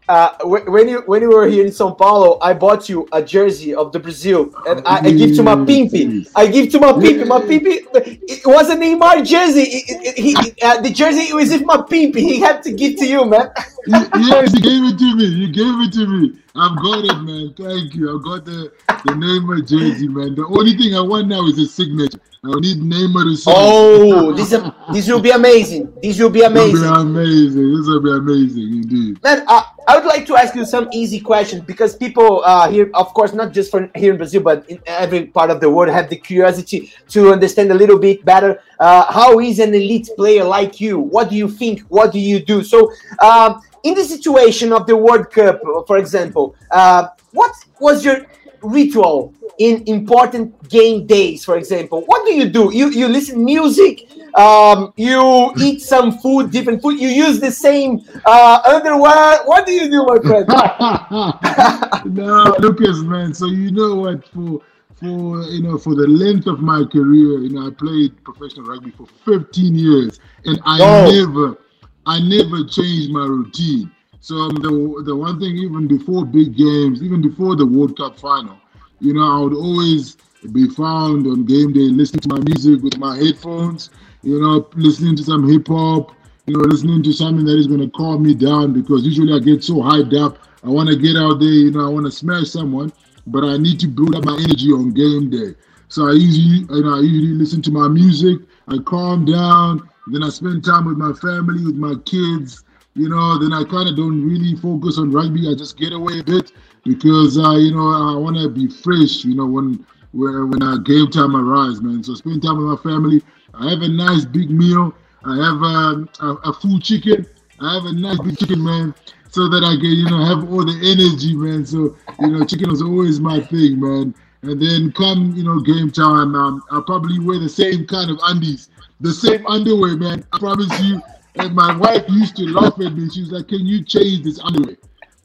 Uh, 0.08 0.30
wh- 0.40 0.66
when 0.66 0.88
you 0.88 1.02
when 1.06 1.22
you 1.22 1.30
were 1.30 1.46
here 1.46 1.64
in 1.64 1.70
São 1.70 1.96
Paulo, 1.96 2.38
I 2.42 2.52
bought 2.54 2.88
you 2.88 3.06
a 3.12 3.22
jersey 3.22 3.72
of 3.72 3.92
the 3.92 4.00
Brazil, 4.00 4.52
and 4.66 4.82
I, 4.84 4.96
I 4.96 5.10
give 5.12 5.36
to 5.36 5.44
my 5.44 5.54
pimpy. 5.54 6.28
I 6.34 6.48
give 6.48 6.72
to 6.72 6.80
my 6.80 6.90
pimpy. 6.90 7.28
My 7.28 7.38
pimpy. 7.38 7.86
It 8.26 8.44
was 8.44 8.68
a 8.68 8.74
Neymar 8.74 9.24
jersey. 9.24 9.62
It- 9.62 10.18
it- 10.18 10.18
he, 10.18 10.34
uh, 10.60 10.80
the 10.80 10.90
jersey 10.90 11.32
was 11.32 11.50
with 11.50 11.64
my 11.64 11.76
pimpy. 11.76 12.18
He 12.18 12.40
had 12.40 12.64
to 12.64 12.72
give 12.72 12.96
to 12.96 13.06
you, 13.06 13.24
man. 13.26 13.50
Yes, 13.86 14.52
you 14.52 14.60
gave 14.60 14.82
it 14.90 14.98
to 14.98 15.14
me. 15.14 15.24
You 15.26 15.52
gave 15.52 15.80
it 15.86 15.92
to 15.92 16.06
me. 16.08 16.39
I've 16.56 16.76
got 16.82 17.04
it, 17.04 17.20
man. 17.22 17.54
Thank 17.56 17.94
you. 17.94 18.16
I've 18.16 18.24
got 18.24 18.44
the 18.44 18.72
the 19.04 19.12
Neymar 19.14 19.68
jersey, 19.68 20.08
man. 20.08 20.34
The 20.36 20.46
only 20.46 20.76
thing 20.76 20.94
I 20.94 21.00
want 21.00 21.28
now 21.28 21.46
is 21.46 21.58
a 21.58 21.66
signature. 21.66 22.20
I 22.42 22.58
need 22.58 22.78
Neymar 22.78 23.44
to. 23.44 23.50
Oh, 23.54 24.32
this 24.36 24.50
is, 24.52 24.62
this 24.94 25.06
will 25.06 25.20
be 25.20 25.30
amazing. 25.30 25.92
This 26.02 26.18
will 26.18 26.30
be 26.30 26.40
amazing. 26.40 26.72
This 26.72 26.82
will 26.82 27.04
be 27.04 27.10
amazing. 27.10 27.76
This 27.76 27.86
will 27.86 28.00
be 28.00 28.10
amazing, 28.10 28.68
indeed. 28.80 29.22
Man, 29.22 29.44
uh, 29.46 29.62
I 29.86 29.98
would 29.98 30.06
like 30.06 30.24
to 30.24 30.36
ask 30.36 30.54
you 30.54 30.64
some 30.64 30.88
easy 30.90 31.20
questions 31.20 31.60
because 31.60 31.94
people 31.94 32.42
uh, 32.42 32.70
here, 32.70 32.90
of 32.94 33.12
course, 33.12 33.34
not 33.34 33.52
just 33.52 33.70
from 33.70 33.90
here 33.94 34.12
in 34.12 34.16
Brazil, 34.16 34.40
but 34.40 34.66
in 34.70 34.80
every 34.86 35.26
part 35.26 35.50
of 35.50 35.60
the 35.60 35.68
world, 35.68 35.92
have 35.92 36.08
the 36.08 36.16
curiosity 36.16 36.90
to 37.08 37.30
understand 37.30 37.72
a 37.72 37.74
little 37.74 37.98
bit 37.98 38.24
better 38.24 38.62
uh, 38.80 39.12
how 39.12 39.38
is 39.40 39.58
an 39.58 39.74
elite 39.74 40.08
player 40.16 40.42
like 40.42 40.80
you? 40.80 40.98
What 40.98 41.28
do 41.28 41.36
you 41.36 41.48
think? 41.48 41.80
What 41.88 42.12
do 42.12 42.18
you 42.18 42.40
do? 42.40 42.64
So, 42.64 42.90
um, 43.18 43.60
in 43.82 43.94
the 43.94 44.04
situation 44.04 44.72
of 44.72 44.86
the 44.86 44.96
World 44.96 45.30
Cup, 45.30 45.60
for 45.86 45.98
example, 45.98 46.54
uh, 46.70 47.08
what 47.32 47.52
was 47.78 48.04
your 48.04 48.26
ritual 48.62 49.34
in 49.58 49.82
important 49.86 50.68
game 50.68 51.06
days? 51.06 51.44
For 51.44 51.56
example, 51.56 52.02
what 52.06 52.26
do 52.26 52.32
you 52.34 52.48
do? 52.48 52.72
You 52.72 52.90
you 52.90 53.08
listen 53.08 53.44
music. 53.44 54.08
Um, 54.38 54.92
you 54.96 55.52
eat 55.58 55.80
some 55.82 56.18
food, 56.18 56.50
different 56.52 56.80
food. 56.82 57.00
You 57.00 57.08
use 57.08 57.40
the 57.40 57.50
same 57.50 58.00
uh, 58.24 58.60
underwear. 58.64 59.40
What 59.44 59.66
do 59.66 59.72
you 59.72 59.90
do, 59.90 60.04
my 60.06 60.18
friend? 60.22 60.46
no, 62.14 62.54
Lucas, 62.60 62.98
man. 63.02 63.34
So 63.34 63.46
you 63.46 63.70
know 63.72 63.96
what? 63.96 64.26
For 64.28 64.60
for 64.94 65.42
you 65.50 65.62
know, 65.62 65.78
for 65.78 65.94
the 65.94 66.06
length 66.06 66.46
of 66.46 66.60
my 66.60 66.84
career, 66.84 67.40
you 67.40 67.50
know, 67.50 67.66
I 67.66 67.70
played 67.70 68.22
professional 68.24 68.66
rugby 68.66 68.90
for 68.90 69.06
15 69.24 69.74
years, 69.74 70.20
and 70.44 70.60
I 70.64 70.78
Oh. 70.80 71.10
never, 71.10 71.58
I 72.06 72.20
never 72.20 72.64
changed 72.64 73.10
my 73.10 73.24
routine. 73.24 73.90
So 74.20 74.34
um, 74.36 74.54
the 74.56 75.02
the 75.04 75.16
one 75.16 75.40
thing, 75.40 75.56
even 75.56 75.86
before 75.88 76.24
big 76.24 76.56
games, 76.56 77.02
even 77.02 77.22
before 77.22 77.56
the 77.56 77.66
World 77.66 77.96
Cup 77.96 78.18
final, 78.18 78.58
you 79.00 79.14
know, 79.14 79.22
I 79.22 79.40
would 79.40 79.54
always 79.54 80.16
be 80.52 80.68
found 80.68 81.26
on 81.26 81.44
game 81.44 81.72
day 81.72 81.88
listening 81.88 82.20
to 82.20 82.28
my 82.28 82.40
music 82.40 82.82
with 82.82 82.98
my 82.98 83.16
headphones, 83.16 83.90
you 84.22 84.40
know, 84.40 84.68
listening 84.74 85.16
to 85.16 85.22
some 85.24 85.48
hip 85.48 85.68
hop, 85.68 86.12
you 86.46 86.54
know, 86.56 86.64
listening 86.64 87.02
to 87.02 87.12
something 87.12 87.44
that 87.44 87.58
is 87.58 87.66
going 87.66 87.80
to 87.80 87.90
calm 87.90 88.22
me 88.22 88.34
down 88.34 88.72
because 88.72 89.04
usually 89.04 89.32
I 89.34 89.38
get 89.38 89.64
so 89.64 89.74
hyped 89.76 90.18
up. 90.18 90.38
I 90.64 90.68
want 90.68 90.88
to 90.90 90.96
get 90.96 91.16
out 91.16 91.38
there, 91.40 91.48
you 91.48 91.70
know, 91.70 91.86
I 91.86 91.88
want 91.88 92.06
to 92.06 92.12
smash 92.12 92.48
someone, 92.50 92.92
but 93.26 93.44
I 93.44 93.56
need 93.56 93.80
to 93.80 93.88
build 93.88 94.14
up 94.14 94.24
my 94.24 94.34
energy 94.34 94.70
on 94.72 94.92
game 94.92 95.30
day. 95.30 95.54
So 95.88 96.08
I 96.08 96.12
usually, 96.12 96.66
you 96.68 96.84
know, 96.84 96.96
I 96.96 97.00
usually 97.00 97.34
listen 97.34 97.62
to 97.62 97.70
my 97.70 97.88
music. 97.88 98.38
I 98.68 98.76
calm 98.86 99.24
down. 99.24 99.88
Then 100.08 100.22
I 100.22 100.28
spend 100.28 100.64
time 100.64 100.86
with 100.86 100.98
my 100.98 101.12
family, 101.14 101.64
with 101.64 101.76
my 101.76 101.94
kids. 102.04 102.64
You 102.94 103.08
know, 103.08 103.38
then 103.38 103.52
I 103.52 103.62
kind 103.64 103.88
of 103.88 103.96
don't 103.96 104.26
really 104.26 104.56
focus 104.56 104.98
on 104.98 105.12
rugby. 105.12 105.48
I 105.48 105.54
just 105.54 105.78
get 105.78 105.92
away 105.92 106.18
a 106.18 106.24
bit 106.24 106.52
because, 106.84 107.38
uh, 107.38 107.52
you 107.52 107.72
know, 107.72 107.88
I 107.88 108.16
want 108.16 108.36
to 108.36 108.48
be 108.48 108.66
fresh. 108.68 109.24
You 109.24 109.36
know, 109.36 109.46
when 109.46 109.86
when 110.12 110.50
when 110.50 110.62
uh, 110.62 110.78
game 110.78 111.08
time 111.08 111.36
arrives, 111.36 111.80
man. 111.80 112.02
So 112.02 112.14
spend 112.14 112.42
time 112.42 112.56
with 112.58 112.66
my 112.66 112.90
family. 112.90 113.22
I 113.54 113.70
have 113.70 113.82
a 113.82 113.88
nice 113.88 114.24
big 114.24 114.50
meal. 114.50 114.92
I 115.24 115.36
have 115.36 115.62
um, 115.62 116.08
a, 116.20 116.50
a 116.50 116.52
full 116.52 116.80
chicken. 116.80 117.26
I 117.60 117.74
have 117.74 117.84
a 117.84 117.92
nice 117.92 118.18
big 118.20 118.38
chicken, 118.38 118.64
man, 118.64 118.94
so 119.28 119.48
that 119.48 119.62
I 119.62 119.76
can, 119.76 119.92
you 119.92 120.08
know, 120.08 120.24
have 120.24 120.50
all 120.50 120.64
the 120.64 120.78
energy, 120.82 121.36
man. 121.36 121.66
So, 121.66 121.96
you 122.20 122.28
know, 122.28 122.44
chicken 122.44 122.70
was 122.70 122.82
always 122.82 123.20
my 123.20 123.40
thing, 123.40 123.78
man. 123.78 124.14
And 124.42 124.60
then 124.60 124.92
come, 124.92 125.34
you 125.36 125.44
know, 125.44 125.60
game 125.60 125.90
time, 125.90 126.34
um, 126.34 126.62
I'll 126.70 126.82
probably 126.82 127.18
wear 127.18 127.38
the 127.38 127.48
same 127.48 127.86
kind 127.86 128.10
of 128.10 128.18
undies, 128.22 128.70
the 129.00 129.12
same 129.12 129.46
underwear, 129.46 129.96
man. 129.96 130.24
I 130.32 130.38
promise 130.38 130.80
you. 130.80 131.02
And 131.36 131.54
my 131.54 131.76
wife 131.76 132.04
used 132.08 132.36
to 132.36 132.44
laugh 132.48 132.74
at 132.80 132.92
me. 132.94 133.08
She 133.10 133.20
was 133.20 133.30
like, 133.30 133.48
"Can 133.48 133.66
you 133.66 133.84
change 133.84 134.24
this 134.24 134.40
underwear? 134.40 134.76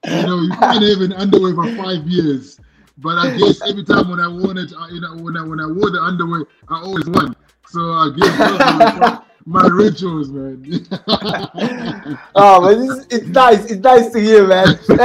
You 0.05 0.21
know, 0.21 0.41
you 0.41 0.51
can't 0.51 0.83
have 0.83 1.01
an 1.01 1.13
underwear 1.13 1.55
for 1.55 1.75
five 1.75 2.07
years." 2.07 2.59
But 2.97 3.17
I 3.17 3.38
guess 3.38 3.62
every 3.67 3.83
time 3.83 4.09
when 4.09 4.19
I 4.19 4.27
wore 4.27 4.57
it, 4.57 4.71
you 4.91 5.01
know, 5.01 5.15
when 5.15 5.35
I 5.35 5.43
when 5.43 5.59
I 5.59 5.67
wore 5.67 5.89
the 5.89 6.01
underwear, 6.01 6.45
I 6.69 6.81
always 6.81 7.05
won. 7.07 7.35
So 7.67 7.79
I 7.81 8.12
guess 8.15 9.19
my 9.45 9.67
rituals, 9.67 10.29
man. 10.29 10.63
oh, 12.35 12.62
man, 12.62 12.97
it's, 12.97 13.13
it's, 13.13 13.27
nice. 13.27 13.65
It's 13.65 13.83
nice 13.83 14.12
to 14.12 14.19
hear, 14.19 14.47
man. 14.47 14.79
And, 14.89 15.00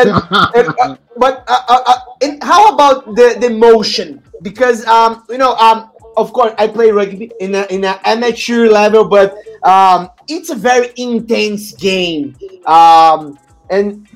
and, 0.55 0.75
uh, 0.81 0.97
but 1.17 1.45
uh, 1.49 1.63
uh, 1.69 1.83
uh, 1.87 2.37
how 2.43 2.73
about 2.73 3.15
the 3.17 3.37
the 3.41 3.51
motion? 3.51 4.23
Because 4.43 4.87
um, 4.87 5.25
you 5.29 5.39
know, 5.39 5.55
um, 5.57 5.91
of 6.17 6.33
course, 6.33 6.55
I 6.59 6.69
play 6.69 6.91
rugby 6.91 7.33
in 7.41 7.55
a 7.55 7.67
in 7.71 7.85
an 7.85 7.99
amateur 8.05 8.69
level, 8.69 9.05
but 9.05 9.37
um, 9.63 10.11
it's 10.29 10.51
a 10.51 10.55
very 10.55 10.93
intense 10.97 11.73
game. 11.73 12.37
Um, 12.67 13.39
and 13.69 14.09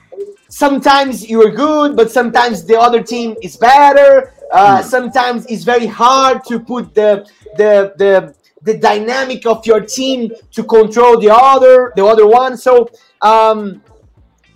sometimes 0.48 1.28
you 1.28 1.42
are 1.42 1.50
good, 1.50 1.96
but 1.96 2.10
sometimes 2.10 2.64
the 2.64 2.78
other 2.78 3.02
team 3.02 3.36
is 3.42 3.56
better. 3.56 4.32
Uh, 4.52 4.82
hmm. 4.82 4.88
sometimes 4.88 5.46
it's 5.46 5.64
very 5.64 5.86
hard 5.86 6.44
to 6.44 6.60
put 6.60 6.94
the 6.94 7.26
the 7.56 7.92
the 7.96 8.34
the 8.62 8.78
dynamic 8.78 9.46
of 9.46 9.66
your 9.66 9.80
team 9.80 10.32
to 10.52 10.64
control 10.64 11.18
the 11.18 11.32
other 11.32 11.92
the 11.96 12.04
other 12.04 12.26
one. 12.26 12.56
So 12.56 12.88
um, 13.20 13.82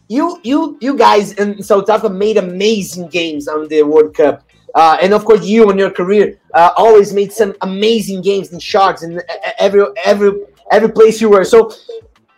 you 0.08 0.40
you 0.42 0.78
you 0.80 0.96
guys 0.96 1.32
in 1.32 1.62
South 1.62 1.88
Africa 1.90 2.12
made 2.12 2.36
amazing 2.36 3.08
games 3.08 3.48
on 3.48 3.68
the 3.68 3.82
World 3.82 4.14
Cup. 4.14 4.44
Uh, 4.74 4.96
and 5.00 5.12
of 5.12 5.24
course, 5.24 5.44
you 5.44 5.70
in 5.70 5.78
your 5.78 5.90
career 5.90 6.38
uh, 6.54 6.70
always 6.76 7.12
made 7.12 7.32
some 7.32 7.54
amazing 7.62 8.22
games 8.22 8.52
in 8.52 8.58
Sharks 8.58 9.02
and 9.02 9.22
every 9.58 9.84
every 10.04 10.32
every 10.70 10.90
place 10.90 11.20
you 11.20 11.30
were. 11.30 11.44
So, 11.44 11.72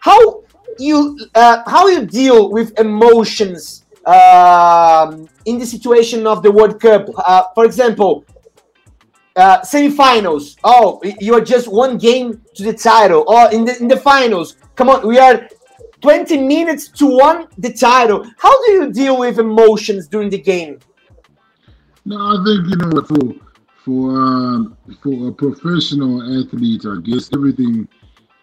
how 0.01 0.45
you 0.79 1.19
uh, 1.35 1.63
how 1.67 1.89
you 1.89 2.07
deal 2.07 2.51
with 2.51 2.79
emotions 2.79 3.85
um, 4.07 5.29
in 5.45 5.59
the 5.59 5.67
situation 5.67 6.27
of 6.27 6.43
the 6.43 6.51
World 6.51 6.81
Cup? 6.81 7.09
Uh, 7.17 7.45
for 7.55 7.65
example, 7.65 8.25
uh, 9.37 9.61
semifinals. 9.61 10.57
Oh, 10.65 11.01
you 11.21 11.35
are 11.35 11.41
just 11.41 11.69
one 11.69 11.99
game 11.99 12.43
to 12.55 12.63
the 12.63 12.73
title. 12.73 13.25
Or 13.27 13.47
oh, 13.47 13.49
in 13.49 13.65
the 13.65 13.79
in 13.79 13.89
the 13.89 13.97
finals. 13.97 14.57
Come 14.77 14.89
on, 14.89 15.07
we 15.07 15.19
are 15.19 15.49
20 16.01 16.39
minutes 16.39 16.89
to 16.89 17.07
win 17.07 17.47
the 17.59 17.73
title. 17.73 18.27
How 18.39 18.67
do 18.67 18.73
you 18.73 18.93
deal 18.93 19.19
with 19.19 19.39
emotions 19.39 20.09
during 20.09 20.31
the 20.31 20.39
game? 20.39 20.79
No, 22.05 22.17
I 22.17 22.45
think 22.45 22.69
you 22.69 22.77
know 22.77 23.03
for 23.03 23.35
for 23.85 24.11
um, 24.17 24.77
for 25.03 25.29
a 25.29 25.33
professional 25.33 26.23
athlete, 26.41 26.85
I 26.87 27.01
guess 27.03 27.31
everything 27.33 27.89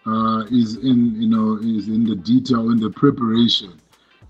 uh, 0.08 0.44
is 0.50 0.76
in 0.76 1.20
you 1.20 1.28
know 1.28 1.58
is 1.58 1.88
in 1.88 2.04
the 2.04 2.16
detail 2.16 2.70
in 2.70 2.80
the 2.80 2.90
preparation. 2.90 3.78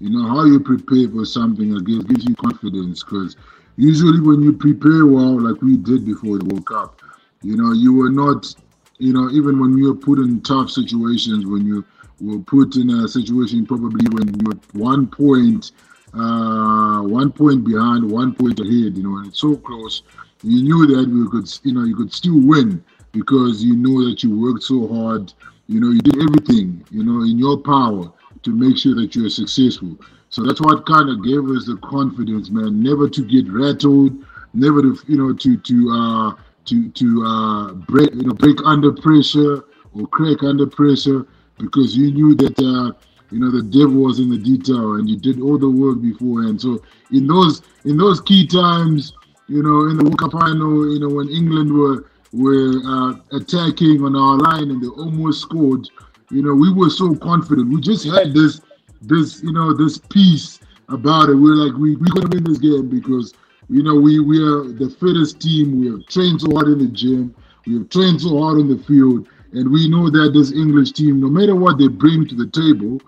You 0.00 0.10
know 0.10 0.28
how 0.28 0.44
you 0.44 0.60
prepare 0.60 1.08
for 1.08 1.24
something, 1.24 1.70
guess, 1.84 2.04
gives 2.04 2.24
you 2.24 2.34
confidence 2.36 3.02
because 3.02 3.36
usually 3.76 4.20
when 4.20 4.42
you 4.42 4.52
prepare 4.52 5.06
well, 5.06 5.40
like 5.40 5.60
we 5.62 5.76
did 5.76 6.04
before 6.04 6.38
the 6.38 6.44
World 6.44 6.66
Cup, 6.66 7.00
you 7.42 7.56
know, 7.56 7.72
you 7.72 7.94
were 7.94 8.10
not, 8.10 8.54
you 8.98 9.12
know, 9.12 9.30
even 9.30 9.58
when 9.60 9.76
you 9.76 9.88
were 9.88 9.98
put 9.98 10.18
in 10.18 10.40
tough 10.42 10.70
situations, 10.70 11.46
when 11.46 11.66
you 11.66 11.84
were 12.20 12.40
put 12.40 12.76
in 12.76 12.90
a 12.90 13.08
situation 13.08 13.66
probably 13.66 14.06
when 14.10 14.34
you're 14.40 14.58
one 14.72 15.06
point, 15.06 15.72
uh, 16.14 17.02
one 17.02 17.30
point 17.30 17.64
behind, 17.64 18.08
one 18.08 18.34
point 18.34 18.58
ahead, 18.60 18.96
you 18.96 19.02
know, 19.02 19.16
and 19.18 19.28
it's 19.28 19.40
so 19.40 19.56
close, 19.56 20.02
you 20.42 20.62
knew 20.62 20.86
that 20.86 21.08
we 21.08 21.28
could, 21.30 21.48
you 21.64 21.74
know, 21.74 21.84
you 21.84 21.96
could 21.96 22.12
still 22.12 22.40
win 22.40 22.82
because 23.12 23.62
you 23.62 23.74
know 23.76 24.08
that 24.08 24.22
you 24.22 24.38
worked 24.38 24.62
so 24.62 24.86
hard, 24.88 25.32
you 25.68 25.80
know, 25.80 25.90
you 25.90 26.00
did 26.00 26.16
everything, 26.16 26.84
you 26.90 27.04
know, 27.04 27.22
in 27.22 27.38
your 27.38 27.58
power 27.58 28.10
to 28.42 28.50
make 28.50 28.78
sure 28.78 28.94
that 28.94 29.14
you're 29.14 29.28
successful. 29.28 29.96
So 30.30 30.42
that's 30.42 30.60
what 30.60 30.86
kind 30.86 31.08
of 31.08 31.24
gave 31.24 31.44
us 31.50 31.66
the 31.66 31.78
confidence, 31.82 32.50
man. 32.50 32.82
Never 32.82 33.08
to 33.08 33.22
get 33.24 33.50
rattled, 33.50 34.24
never 34.54 34.82
to 34.82 34.98
you 35.06 35.16
know 35.16 35.32
to 35.34 35.56
to 35.56 35.90
uh, 35.90 36.42
to 36.66 36.88
to 36.90 37.24
uh, 37.24 37.72
break 37.74 38.14
you 38.14 38.22
know 38.22 38.34
break 38.34 38.58
under 38.64 38.92
pressure 38.92 39.64
or 39.94 40.06
crack 40.08 40.42
under 40.42 40.66
pressure 40.66 41.26
because 41.58 41.96
you 41.96 42.12
knew 42.12 42.34
that 42.34 42.58
uh, 42.58 42.92
you 43.30 43.38
know 43.38 43.50
the 43.50 43.62
devil 43.62 44.02
was 44.04 44.20
in 44.20 44.30
the 44.30 44.38
detail 44.38 44.94
and 44.94 45.08
you 45.08 45.16
did 45.16 45.40
all 45.40 45.58
the 45.58 45.68
work 45.68 46.00
beforehand. 46.00 46.60
So 46.60 46.82
in 47.10 47.26
those 47.26 47.62
in 47.84 47.96
those 47.96 48.20
key 48.20 48.46
times, 48.46 49.12
you 49.48 49.62
know, 49.62 49.88
in 49.88 49.96
the 49.96 50.04
World 50.04 50.18
Cup 50.18 50.32
final, 50.32 50.92
you 50.92 51.00
know, 51.00 51.08
when 51.08 51.28
England 51.28 51.72
were 51.72 52.04
were 52.32 52.74
uh, 52.84 53.14
attacking 53.32 54.04
on 54.04 54.14
our 54.14 54.36
line 54.36 54.70
and 54.70 54.82
they 54.82 54.88
almost 54.88 55.42
scored, 55.42 55.88
you 56.30 56.42
know, 56.42 56.54
we 56.54 56.72
were 56.72 56.90
so 56.90 57.14
confident. 57.14 57.68
We 57.68 57.80
just 57.80 58.06
had 58.06 58.34
this 58.34 58.60
this 59.02 59.42
you 59.42 59.52
know 59.52 59.72
this 59.72 59.98
peace 59.98 60.60
about 60.88 61.28
it. 61.28 61.34
We're 61.34 61.54
like 61.54 61.76
we 61.78 61.96
we're 61.96 62.12
gonna 62.14 62.28
win 62.28 62.44
this 62.44 62.58
game 62.58 62.88
because 62.88 63.34
you 63.68 63.82
know 63.82 63.94
we 63.94 64.20
we 64.20 64.38
are 64.38 64.64
the 64.64 64.94
fittest 65.00 65.40
team. 65.40 65.80
We 65.80 65.90
have 65.90 66.06
trained 66.06 66.40
so 66.40 66.50
hard 66.52 66.68
in 66.68 66.78
the 66.78 66.88
gym. 66.88 67.34
We 67.66 67.78
have 67.78 67.88
trained 67.90 68.20
so 68.20 68.40
hard 68.40 68.58
on 68.58 68.68
the 68.68 68.82
field, 68.84 69.28
and 69.52 69.70
we 69.70 69.88
know 69.88 70.10
that 70.10 70.32
this 70.32 70.52
English 70.52 70.92
team, 70.92 71.20
no 71.20 71.28
matter 71.28 71.54
what 71.54 71.78
they 71.78 71.88
bring 71.88 72.26
to 72.28 72.34
the 72.34 72.48
table, 72.48 73.00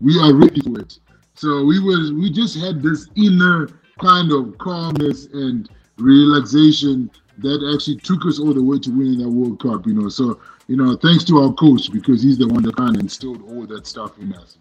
we 0.00 0.18
are 0.20 0.34
ready 0.34 0.60
for 0.60 0.80
it. 0.80 0.98
So 1.34 1.64
we 1.64 1.80
was 1.80 2.12
we 2.12 2.30
just 2.30 2.58
had 2.58 2.82
this 2.82 3.08
inner 3.16 3.68
kind 4.00 4.32
of 4.32 4.56
calmness 4.58 5.26
and 5.26 5.68
relaxation 5.96 7.10
that 7.38 7.72
actually 7.74 7.96
took 7.96 8.26
us 8.26 8.38
all 8.38 8.52
the 8.52 8.62
way 8.62 8.78
to 8.78 8.90
winning 8.90 9.18
that 9.18 9.28
World 9.28 9.60
Cup. 9.60 9.86
You 9.86 9.94
know, 9.94 10.08
so 10.08 10.40
you 10.66 10.76
know, 10.76 10.96
thanks 10.96 11.24
to 11.24 11.38
our 11.38 11.52
coach 11.52 11.90
because 11.92 12.22
he's 12.22 12.38
the 12.38 12.46
one 12.46 12.62
that 12.62 12.76
kind 12.76 12.96
of 12.96 13.00
instilled 13.00 13.42
all 13.50 13.66
that 13.66 13.86
stuff 13.86 14.18
in 14.18 14.34
us. 14.34 14.58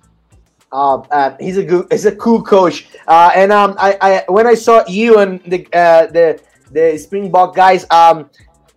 Uh, 0.71 0.97
uh, 1.11 1.35
he's 1.39 1.57
a 1.57 1.63
good, 1.63 1.87
he's 1.91 2.05
a 2.05 2.15
cool 2.15 2.43
coach. 2.43 2.87
Uh, 3.07 3.31
and 3.35 3.51
um, 3.51 3.75
I, 3.77 3.97
I, 4.01 4.31
when 4.31 4.47
I 4.47 4.53
saw 4.53 4.83
you 4.87 5.19
and 5.19 5.41
the 5.43 5.67
uh, 5.73 6.07
the 6.07 6.41
the 6.71 6.97
Springbok 6.97 7.55
guys, 7.55 7.85
um, 7.89 8.29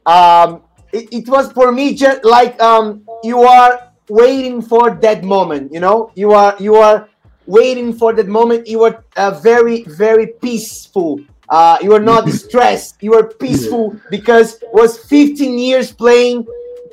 um, 0.06 0.62
it, 0.92 1.08
it 1.12 1.28
was 1.28 1.52
for 1.52 1.72
me 1.72 1.94
just 1.94 2.24
like 2.24 2.60
um, 2.60 3.06
you 3.22 3.42
are 3.42 3.92
waiting 4.08 4.62
for 4.62 4.90
that 4.90 5.24
moment. 5.24 5.72
You 5.72 5.80
know, 5.80 6.12
you 6.14 6.32
are 6.32 6.56
you 6.58 6.76
are 6.76 7.08
waiting 7.46 7.92
for 7.92 8.12
that 8.12 8.28
moment. 8.28 8.68
You 8.68 8.84
are 8.84 9.04
uh, 9.16 9.32
very 9.42 9.82
very 9.84 10.28
peaceful. 10.28 11.20
Uh, 11.50 11.76
you 11.82 11.92
are 11.92 12.00
not 12.00 12.28
stressed. 12.42 12.96
You 13.02 13.14
are 13.14 13.26
peaceful 13.26 13.96
because 14.10 14.62
was 14.72 14.98
15 14.98 15.58
years 15.58 15.92
playing 15.92 16.46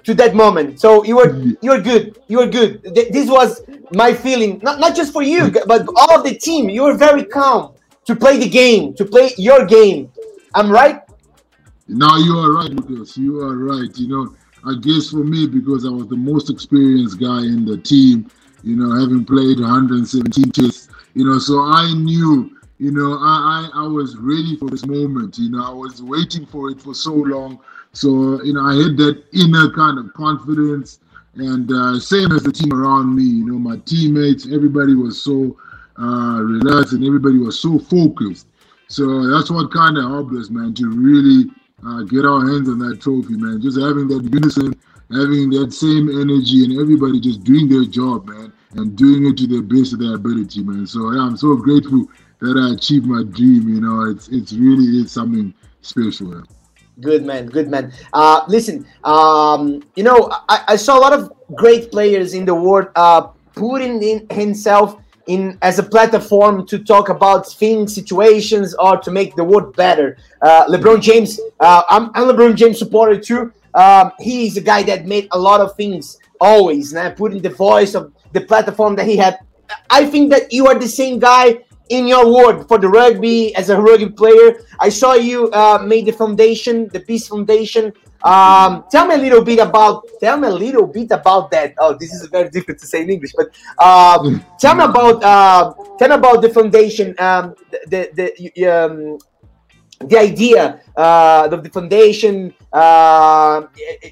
to 0.03 0.13
that 0.15 0.33
moment. 0.35 0.79
So 0.79 1.03
you 1.03 1.17
were 1.17 1.37
you 1.61 1.69
were 1.71 1.81
good. 1.81 2.17
You 2.27 2.39
were 2.39 2.47
good. 2.47 2.81
This 2.83 3.29
was 3.29 3.61
my 3.91 4.13
feeling, 4.13 4.59
not 4.63 4.79
not 4.79 4.95
just 4.95 5.13
for 5.13 5.21
you, 5.21 5.51
but 5.67 5.85
all 5.95 6.17
of 6.17 6.23
the 6.23 6.35
team. 6.35 6.69
You 6.69 6.83
were 6.83 6.97
very 6.97 7.25
calm 7.25 7.73
to 8.05 8.15
play 8.15 8.37
the 8.37 8.49
game, 8.49 8.93
to 8.95 9.05
play 9.05 9.31
your 9.37 9.65
game. 9.65 10.09
I'm 10.55 10.71
right. 10.71 11.01
No, 11.87 12.07
you 12.17 12.37
are 12.39 12.51
right, 12.53 12.71
Lucas. 12.71 13.17
You 13.17 13.39
are 13.41 13.55
right. 13.57 13.95
You 13.97 14.07
know, 14.07 14.35
I 14.65 14.75
guess 14.81 15.11
for 15.11 15.23
me 15.23 15.45
because 15.45 15.85
I 15.85 15.89
was 15.89 16.07
the 16.07 16.17
most 16.17 16.49
experienced 16.49 17.19
guy 17.19 17.41
in 17.43 17.65
the 17.65 17.77
team. 17.77 18.31
You 18.63 18.75
know, 18.75 18.99
having 18.99 19.23
played 19.23 19.59
117 19.59 20.51
tests. 20.51 20.89
You 21.13 21.25
know, 21.25 21.37
so 21.37 21.61
I 21.61 21.93
knew. 21.93 22.56
You 22.79 22.91
know, 22.91 23.13
I, 23.19 23.69
I 23.73 23.83
I 23.83 23.87
was 23.87 24.17
ready 24.17 24.55
for 24.57 24.69
this 24.69 24.85
moment. 24.85 25.37
You 25.37 25.49
know, 25.49 25.63
I 25.63 25.73
was 25.73 26.01
waiting 26.03 26.45
for 26.45 26.69
it 26.69 26.81
for 26.81 26.93
so 26.93 27.13
long 27.13 27.59
so, 27.97 28.43
you 28.43 28.53
know, 28.53 28.61
I 28.61 28.75
had 28.75 28.95
that 28.97 29.23
inner 29.33 29.71
kind 29.73 29.97
of 29.97 30.13
confidence 30.13 30.99
and 31.33 31.71
uh, 31.71 31.99
same 31.99 32.31
as 32.31 32.43
the 32.43 32.51
team 32.51 32.71
around 32.71 33.15
me, 33.15 33.23
you 33.23 33.45
know, 33.45 33.57
my 33.57 33.77
teammates, 33.85 34.45
everybody 34.53 34.93
was 34.93 35.19
so 35.19 35.57
uh, 35.99 36.39
relaxed 36.43 36.93
and 36.93 37.03
everybody 37.03 37.39
was 37.39 37.59
so 37.59 37.79
focused. 37.79 38.45
So 38.87 39.27
that's 39.27 39.49
what 39.49 39.71
kind 39.73 39.97
of 39.97 40.05
helped 40.05 40.33
us, 40.35 40.51
man, 40.51 40.75
to 40.75 40.89
really 40.89 41.49
uh, 41.85 42.03
get 42.03 42.23
our 42.23 42.45
hands 42.45 42.69
on 42.69 42.77
that 42.85 43.01
trophy, 43.01 43.35
man. 43.35 43.61
Just 43.61 43.81
having 43.81 44.07
that 44.09 44.29
unison, 44.29 44.77
having 45.09 45.49
that 45.57 45.73
same 45.73 46.09
energy, 46.09 46.69
and 46.69 46.79
everybody 46.79 47.19
just 47.19 47.43
doing 47.43 47.67
their 47.67 47.85
job, 47.85 48.29
man, 48.29 48.53
and 48.75 48.95
doing 48.95 49.25
it 49.25 49.37
to 49.37 49.47
the 49.47 49.61
best 49.61 49.93
of 49.93 49.99
their 49.99 50.13
ability, 50.13 50.63
man. 50.63 50.85
So 50.85 51.11
yeah, 51.11 51.21
I'm 51.21 51.35
so 51.35 51.55
grateful 51.55 52.07
that 52.39 52.57
I 52.57 52.73
achieved 52.73 53.05
my 53.05 53.23
dream. 53.23 53.67
You 53.67 53.81
know, 53.81 54.09
it's 54.09 54.27
it's 54.29 54.53
really 54.53 55.01
is 55.01 55.11
something 55.11 55.53
special. 55.81 56.43
Good 56.99 57.25
man, 57.25 57.47
good 57.47 57.69
man. 57.69 57.93
Uh, 58.13 58.43
listen, 58.47 58.85
um, 59.03 59.83
you 59.95 60.03
know, 60.03 60.29
I, 60.49 60.63
I, 60.69 60.75
saw 60.77 60.97
a 60.97 61.01
lot 61.01 61.13
of 61.13 61.31
great 61.53 61.91
players 61.91 62.33
in 62.33 62.43
the 62.43 62.55
world 62.55 62.87
uh, 62.95 63.21
putting 63.53 64.01
in 64.01 64.25
himself 64.31 64.99
in 65.27 65.59
as 65.61 65.77
a 65.77 65.83
platform 65.83 66.65
to 66.65 66.79
talk 66.79 67.09
about 67.09 67.45
things, 67.47 67.93
situations, 67.93 68.73
or 68.79 68.97
to 68.97 69.11
make 69.11 69.35
the 69.35 69.43
world 69.43 69.75
better. 69.75 70.17
Uh, 70.41 70.65
LeBron 70.67 70.99
James, 70.99 71.39
uh, 71.59 71.83
I'm, 71.87 72.09
I'm 72.15 72.35
LeBron 72.35 72.55
James 72.55 72.79
supporter 72.79 73.19
too. 73.19 73.53
Um, 73.75 74.11
he's 74.19 74.57
a 74.57 74.61
guy 74.61 74.81
that 74.83 75.05
made 75.05 75.27
a 75.33 75.37
lot 75.37 75.61
of 75.61 75.75
things 75.75 76.17
always, 76.41 76.93
and 76.93 77.15
putting 77.15 77.43
the 77.43 77.49
voice 77.49 77.93
of 77.93 78.11
the 78.33 78.41
platform 78.41 78.95
that 78.95 79.05
he 79.05 79.17
had. 79.17 79.37
I 79.89 80.05
think 80.05 80.31
that 80.31 80.51
you 80.51 80.65
are 80.67 80.79
the 80.79 80.87
same 80.87 81.19
guy 81.19 81.59
in 81.89 82.07
your 82.07 82.31
world 82.31 82.67
for 82.67 82.77
the 82.77 82.87
rugby 82.87 83.55
as 83.55 83.69
a 83.69 83.79
rugby 83.79 84.09
player. 84.09 84.59
I 84.79 84.89
saw 84.89 85.13
you 85.13 85.51
uh, 85.51 85.83
made 85.85 86.05
the 86.05 86.11
foundation, 86.11 86.87
the 86.89 86.99
Beast 87.01 87.29
Foundation. 87.29 87.93
Um, 88.23 88.85
tell 88.89 89.05
me 89.05 89.15
a 89.15 89.17
little 89.17 89.43
bit 89.43 89.59
about. 89.59 90.07
Tell 90.19 90.37
me 90.37 90.47
a 90.47 90.51
little 90.51 90.87
bit 90.87 91.11
about 91.11 91.51
that. 91.51 91.75
Oh, 91.79 91.95
this 91.97 92.13
is 92.13 92.27
very 92.27 92.49
difficult 92.53 92.79
to 92.79 92.87
say 92.87 93.03
in 93.03 93.09
English, 93.09 93.33
but 93.35 93.49
uh, 93.77 94.39
tell 94.59 94.75
me 94.75 94.83
about. 94.83 95.23
Uh, 95.23 95.73
tell 95.97 96.09
me 96.09 96.15
about 96.15 96.41
the 96.41 96.49
foundation. 96.49 97.15
Um, 97.19 97.55
the 97.87 98.09
the, 98.13 98.51
the 98.55 98.65
um, 98.65 99.17
the 99.99 100.17
idea 100.17 100.81
uh, 100.95 101.49
of 101.51 101.63
the 101.63 101.69
foundation 101.69 102.53
uh, 102.73 103.63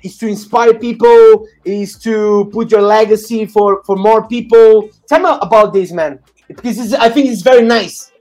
is 0.01 0.17
to 0.17 0.27
inspire 0.27 0.73
people, 0.73 1.47
is 1.63 1.97
to 1.99 2.49
put 2.53 2.71
your 2.71 2.81
legacy 2.81 3.45
for 3.45 3.83
for 3.83 3.95
more 3.95 4.27
people. 4.27 4.89
Tell 5.07 5.19
me 5.19 5.29
about 5.41 5.73
this, 5.73 5.91
man 5.91 6.19
because 6.47 6.93
I 6.93 7.09
think 7.09 7.27
it's 7.27 7.41
very 7.41 7.63
nice. 7.63 8.11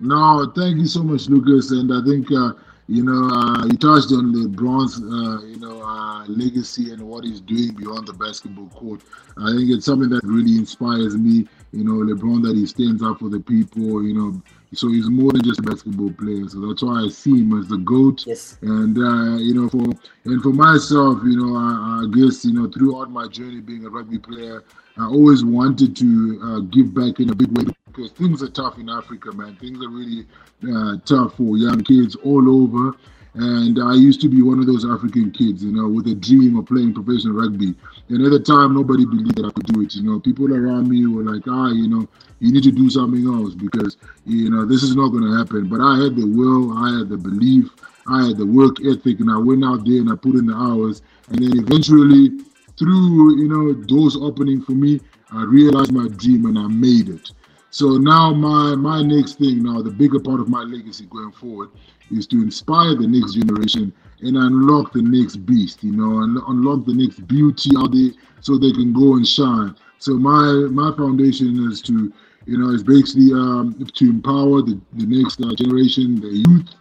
No, 0.00 0.52
thank 0.56 0.76
you 0.78 0.86
so 0.86 1.02
much, 1.02 1.28
Lucas. 1.28 1.70
And 1.70 1.92
I 1.92 2.02
think 2.04 2.30
uh, 2.30 2.52
you 2.88 3.04
know 3.04 3.28
uh, 3.34 3.64
you 3.66 3.76
touched 3.78 4.12
on 4.12 4.34
LeBron's 4.34 4.98
uh, 5.00 5.46
you 5.46 5.58
know 5.58 5.82
uh, 5.82 6.24
legacy 6.26 6.92
and 6.92 7.00
what 7.02 7.24
he's 7.24 7.40
doing 7.40 7.74
beyond 7.74 8.06
the 8.06 8.12
basketball 8.12 8.68
court. 8.68 9.00
I 9.38 9.52
think 9.52 9.70
it's 9.70 9.86
something 9.86 10.10
that 10.10 10.22
really 10.24 10.56
inspires 10.58 11.16
me. 11.16 11.48
You 11.72 11.84
know, 11.84 12.14
LeBron 12.14 12.42
that 12.44 12.56
he 12.56 12.66
stands 12.66 13.02
up 13.02 13.20
for 13.20 13.28
the 13.28 13.40
people. 13.40 14.04
You 14.04 14.14
know, 14.14 14.42
so 14.74 14.88
he's 14.88 15.08
more 15.08 15.32
than 15.32 15.42
just 15.42 15.60
a 15.60 15.62
basketball 15.62 16.12
player. 16.12 16.48
So 16.48 16.60
that's 16.66 16.82
why 16.82 17.04
I 17.04 17.08
see 17.08 17.38
him 17.38 17.58
as 17.58 17.68
the 17.68 17.78
goat. 17.78 18.26
Yes. 18.26 18.58
And 18.62 18.98
uh, 18.98 19.38
you 19.38 19.54
know, 19.54 19.68
for 19.68 19.84
and 20.24 20.42
for 20.42 20.52
myself, 20.52 21.20
you 21.24 21.36
know, 21.36 21.56
I, 21.56 22.02
I 22.02 22.06
guess 22.14 22.44
you 22.44 22.52
know 22.52 22.68
throughout 22.68 23.10
my 23.10 23.28
journey 23.28 23.60
being 23.60 23.86
a 23.86 23.90
rugby 23.90 24.18
player. 24.18 24.64
I 24.96 25.06
always 25.06 25.44
wanted 25.44 25.96
to 25.96 26.40
uh, 26.42 26.60
give 26.60 26.94
back 26.94 27.18
in 27.18 27.30
a 27.30 27.34
big 27.34 27.56
way 27.56 27.64
because 27.86 28.12
things 28.12 28.42
are 28.42 28.50
tough 28.50 28.78
in 28.78 28.88
Africa, 28.88 29.32
man. 29.32 29.56
Things 29.56 29.82
are 29.84 29.88
really 29.88 30.26
uh, 30.70 30.98
tough 31.04 31.36
for 31.36 31.56
young 31.56 31.82
kids 31.82 32.14
all 32.16 32.62
over. 32.62 32.96
And 33.34 33.82
I 33.82 33.94
used 33.94 34.20
to 34.20 34.28
be 34.28 34.42
one 34.42 34.60
of 34.60 34.66
those 34.66 34.84
African 34.88 35.32
kids, 35.32 35.64
you 35.64 35.72
know, 35.72 35.88
with 35.88 36.06
a 36.06 36.14
dream 36.14 36.56
of 36.56 36.66
playing 36.66 36.94
professional 36.94 37.34
rugby. 37.34 37.74
And 38.08 38.24
at 38.24 38.30
the 38.30 38.38
time, 38.38 38.74
nobody 38.74 39.04
believed 39.04 39.34
that 39.36 39.46
I 39.46 39.50
could 39.50 39.66
do 39.66 39.80
it. 39.80 39.96
You 39.96 40.04
know, 40.04 40.20
people 40.20 40.54
around 40.54 40.88
me 40.88 41.06
were 41.08 41.24
like, 41.24 41.42
ah, 41.48 41.70
you 41.70 41.88
know, 41.88 42.06
you 42.38 42.52
need 42.52 42.62
to 42.62 42.70
do 42.70 42.88
something 42.88 43.26
else 43.26 43.54
because, 43.54 43.96
you 44.24 44.50
know, 44.50 44.64
this 44.64 44.84
is 44.84 44.94
not 44.94 45.08
going 45.08 45.24
to 45.24 45.36
happen. 45.36 45.68
But 45.68 45.80
I 45.80 45.98
had 46.04 46.14
the 46.14 46.26
will, 46.26 46.78
I 46.78 46.98
had 46.98 47.08
the 47.08 47.16
belief, 47.16 47.70
I 48.06 48.26
had 48.26 48.36
the 48.36 48.46
work 48.46 48.76
ethic, 48.86 49.18
and 49.18 49.30
I 49.30 49.38
went 49.38 49.64
out 49.64 49.84
there 49.84 49.98
and 49.98 50.12
I 50.12 50.14
put 50.14 50.36
in 50.36 50.46
the 50.46 50.54
hours. 50.54 51.02
And 51.30 51.42
then 51.42 51.58
eventually, 51.58 52.38
through 52.78 53.38
you 53.38 53.48
know 53.48 53.72
doors 53.72 54.16
opening 54.16 54.62
for 54.62 54.72
me, 54.72 55.00
I 55.30 55.44
realized 55.44 55.92
my 55.92 56.08
dream 56.08 56.46
and 56.46 56.58
I 56.58 56.66
made 56.68 57.08
it. 57.08 57.30
So 57.70 57.96
now 57.96 58.32
my 58.32 58.74
my 58.76 59.02
next 59.02 59.38
thing 59.38 59.62
now, 59.62 59.82
the 59.82 59.90
bigger 59.90 60.20
part 60.20 60.40
of 60.40 60.48
my 60.48 60.62
legacy 60.62 61.06
going 61.06 61.32
forward 61.32 61.70
is 62.10 62.26
to 62.28 62.36
inspire 62.36 62.94
the 62.94 63.06
next 63.06 63.34
generation 63.34 63.92
and 64.20 64.36
unlock 64.36 64.92
the 64.92 65.02
next 65.02 65.36
beast, 65.44 65.82
you 65.82 65.92
know, 65.92 66.22
and 66.22 66.38
unlock 66.48 66.86
the 66.86 66.94
next 66.94 67.26
beauty 67.26 67.70
out 67.76 67.92
there 67.92 68.10
so 68.40 68.56
they 68.56 68.72
can 68.72 68.92
go 68.92 69.14
and 69.14 69.26
shine. 69.26 69.74
So 69.98 70.14
my 70.14 70.68
my 70.70 70.94
foundation 70.96 71.68
is 71.70 71.82
to, 71.82 72.12
you 72.46 72.58
know, 72.58 72.70
is 72.70 72.82
basically 72.84 73.32
um, 73.32 73.74
to 73.94 74.04
empower 74.04 74.62
the, 74.62 74.80
the 74.92 75.06
next 75.06 75.40
uh, 75.40 75.54
generation, 75.54 76.20
the 76.20 76.44
youth, 76.48 76.74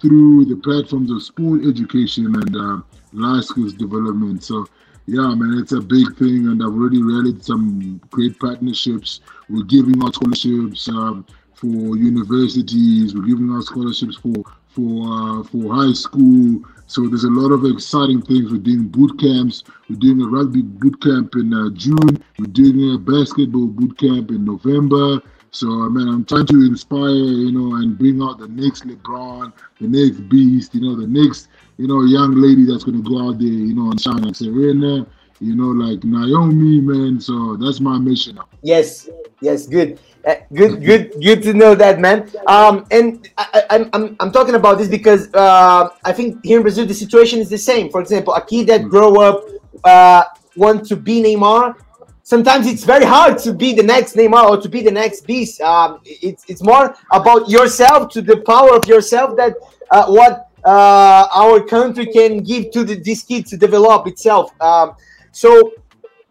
through 0.00 0.44
the 0.44 0.56
platforms 0.56 1.10
of 1.10 1.22
sport 1.22 1.64
education 1.64 2.26
and 2.26 2.56
uh, 2.56 2.80
life 3.12 3.44
skills 3.44 3.72
development. 3.72 4.44
So 4.44 4.66
yeah, 5.06 5.34
man, 5.34 5.58
it's 5.58 5.72
a 5.72 5.80
big 5.80 6.16
thing, 6.16 6.48
and 6.48 6.60
I've 6.62 6.74
already 6.74 7.00
rallied 7.00 7.44
some 7.44 8.00
great 8.10 8.38
partnerships. 8.40 9.20
We're 9.48 9.62
giving 9.64 10.02
out 10.02 10.14
scholarships 10.14 10.88
um, 10.88 11.24
for 11.54 11.96
universities. 11.96 13.14
We're 13.14 13.26
giving 13.26 13.50
out 13.52 13.62
scholarships 13.64 14.16
for 14.16 14.42
for 14.66 15.06
uh, 15.06 15.42
for 15.44 15.74
high 15.74 15.92
school. 15.92 16.60
So 16.88 17.06
there's 17.08 17.24
a 17.24 17.30
lot 17.30 17.52
of 17.52 17.64
exciting 17.64 18.22
things. 18.22 18.50
We're 18.50 18.58
doing 18.58 18.88
boot 18.88 19.18
camps. 19.20 19.62
We're 19.88 19.96
doing 19.96 20.22
a 20.22 20.26
rugby 20.26 20.62
boot 20.62 21.00
camp 21.00 21.36
in 21.36 21.54
uh, 21.54 21.70
June. 21.74 22.22
We're 22.38 22.46
doing 22.46 22.94
a 22.94 22.98
basketball 22.98 23.68
boot 23.68 23.96
camp 23.98 24.30
in 24.30 24.44
November. 24.44 25.22
So 25.52 25.68
I 25.68 25.88
mean, 25.88 26.08
I'm 26.08 26.24
trying 26.24 26.46
to 26.46 26.66
inspire, 26.66 27.08
you 27.08 27.52
know, 27.52 27.76
and 27.76 27.96
bring 27.96 28.20
out 28.20 28.38
the 28.38 28.48
next 28.48 28.84
LeBron, 28.84 29.52
the 29.80 29.86
next 29.86 30.28
Beast, 30.28 30.74
you 30.74 30.82
know, 30.82 30.96
the 30.96 31.06
next 31.06 31.48
you 31.78 31.86
know, 31.86 32.02
young 32.04 32.34
lady 32.34 32.64
that's 32.64 32.84
gonna 32.84 33.02
go 33.02 33.28
out 33.28 33.38
there, 33.38 33.48
you 33.48 33.74
know, 33.74 33.90
and 33.90 34.00
shine 34.00 34.22
like 34.22 34.34
Serena, 34.34 35.06
you 35.40 35.54
know, 35.54 35.68
like 35.68 36.02
Naomi, 36.04 36.80
man. 36.80 37.20
So 37.20 37.56
that's 37.56 37.80
my 37.80 37.98
mission. 37.98 38.38
Yes, 38.62 39.08
yes, 39.40 39.66
good. 39.66 39.98
Uh, 40.26 40.34
good, 40.52 40.82
good, 40.82 41.12
good 41.22 41.42
to 41.42 41.52
know 41.54 41.74
that, 41.74 42.00
man. 42.00 42.28
Um, 42.48 42.84
and 42.90 43.28
I, 43.38 43.62
am 43.70 43.90
I'm, 43.92 44.16
I'm 44.18 44.32
talking 44.32 44.56
about 44.56 44.78
this 44.78 44.88
because 44.88 45.32
uh, 45.34 45.90
I 46.04 46.12
think 46.12 46.44
here 46.44 46.56
in 46.58 46.62
Brazil 46.62 46.84
the 46.84 46.94
situation 46.94 47.38
is 47.38 47.48
the 47.48 47.58
same. 47.58 47.90
For 47.90 48.00
example, 48.00 48.34
a 48.34 48.44
kid 48.44 48.66
that 48.66 48.88
grow 48.88 49.20
up 49.20 49.44
uh, 49.84 50.24
want 50.56 50.86
to 50.88 50.96
be 50.96 51.22
Neymar. 51.22 51.76
Sometimes 52.24 52.66
it's 52.66 52.82
very 52.82 53.04
hard 53.04 53.38
to 53.38 53.52
be 53.52 53.72
the 53.72 53.84
next 53.84 54.16
Neymar 54.16 54.48
or 54.48 54.60
to 54.60 54.68
be 54.68 54.82
the 54.82 54.90
next 54.90 55.26
beast. 55.28 55.60
Um, 55.60 56.00
it's 56.04 56.44
it's 56.48 56.62
more 56.62 56.96
about 57.12 57.48
yourself, 57.48 58.10
to 58.14 58.22
the 58.22 58.38
power 58.38 58.74
of 58.74 58.84
yourself. 58.88 59.36
That 59.36 59.54
uh, 59.92 60.06
what 60.06 60.45
uh, 60.66 61.28
our 61.32 61.60
country 61.64 62.06
can 62.06 62.42
give 62.42 62.72
to 62.72 62.84
the, 62.84 62.96
this 62.96 63.22
kid 63.22 63.46
to 63.46 63.56
develop 63.56 64.06
itself. 64.06 64.50
Um, 64.60 64.96
so 65.30 65.72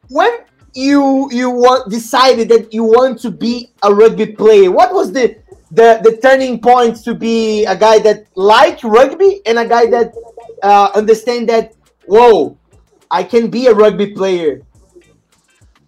when 0.09 0.39
you 0.73 1.29
you 1.31 1.49
want, 1.49 1.89
decided 1.89 2.49
that 2.49 2.73
you 2.73 2.83
want 2.83 3.19
to 3.21 3.31
be 3.31 3.71
a 3.81 3.93
rugby 3.93 4.27
player, 4.27 4.71
what 4.71 4.93
was 4.93 5.13
the 5.13 5.37
the, 5.71 5.99
the 6.03 6.17
turning 6.21 6.59
point 6.59 7.03
to 7.03 7.15
be 7.15 7.65
a 7.65 7.75
guy 7.75 7.99
that 7.99 8.27
like 8.35 8.83
rugby 8.83 9.41
and 9.45 9.57
a 9.57 9.67
guy 9.67 9.85
that 9.87 10.13
uh, 10.61 10.89
understand 10.93 11.49
that 11.49 11.73
whoa, 12.05 12.57
I 13.09 13.23
can 13.23 13.49
be 13.49 13.67
a 13.67 13.73
rugby 13.73 14.11
player. 14.11 14.61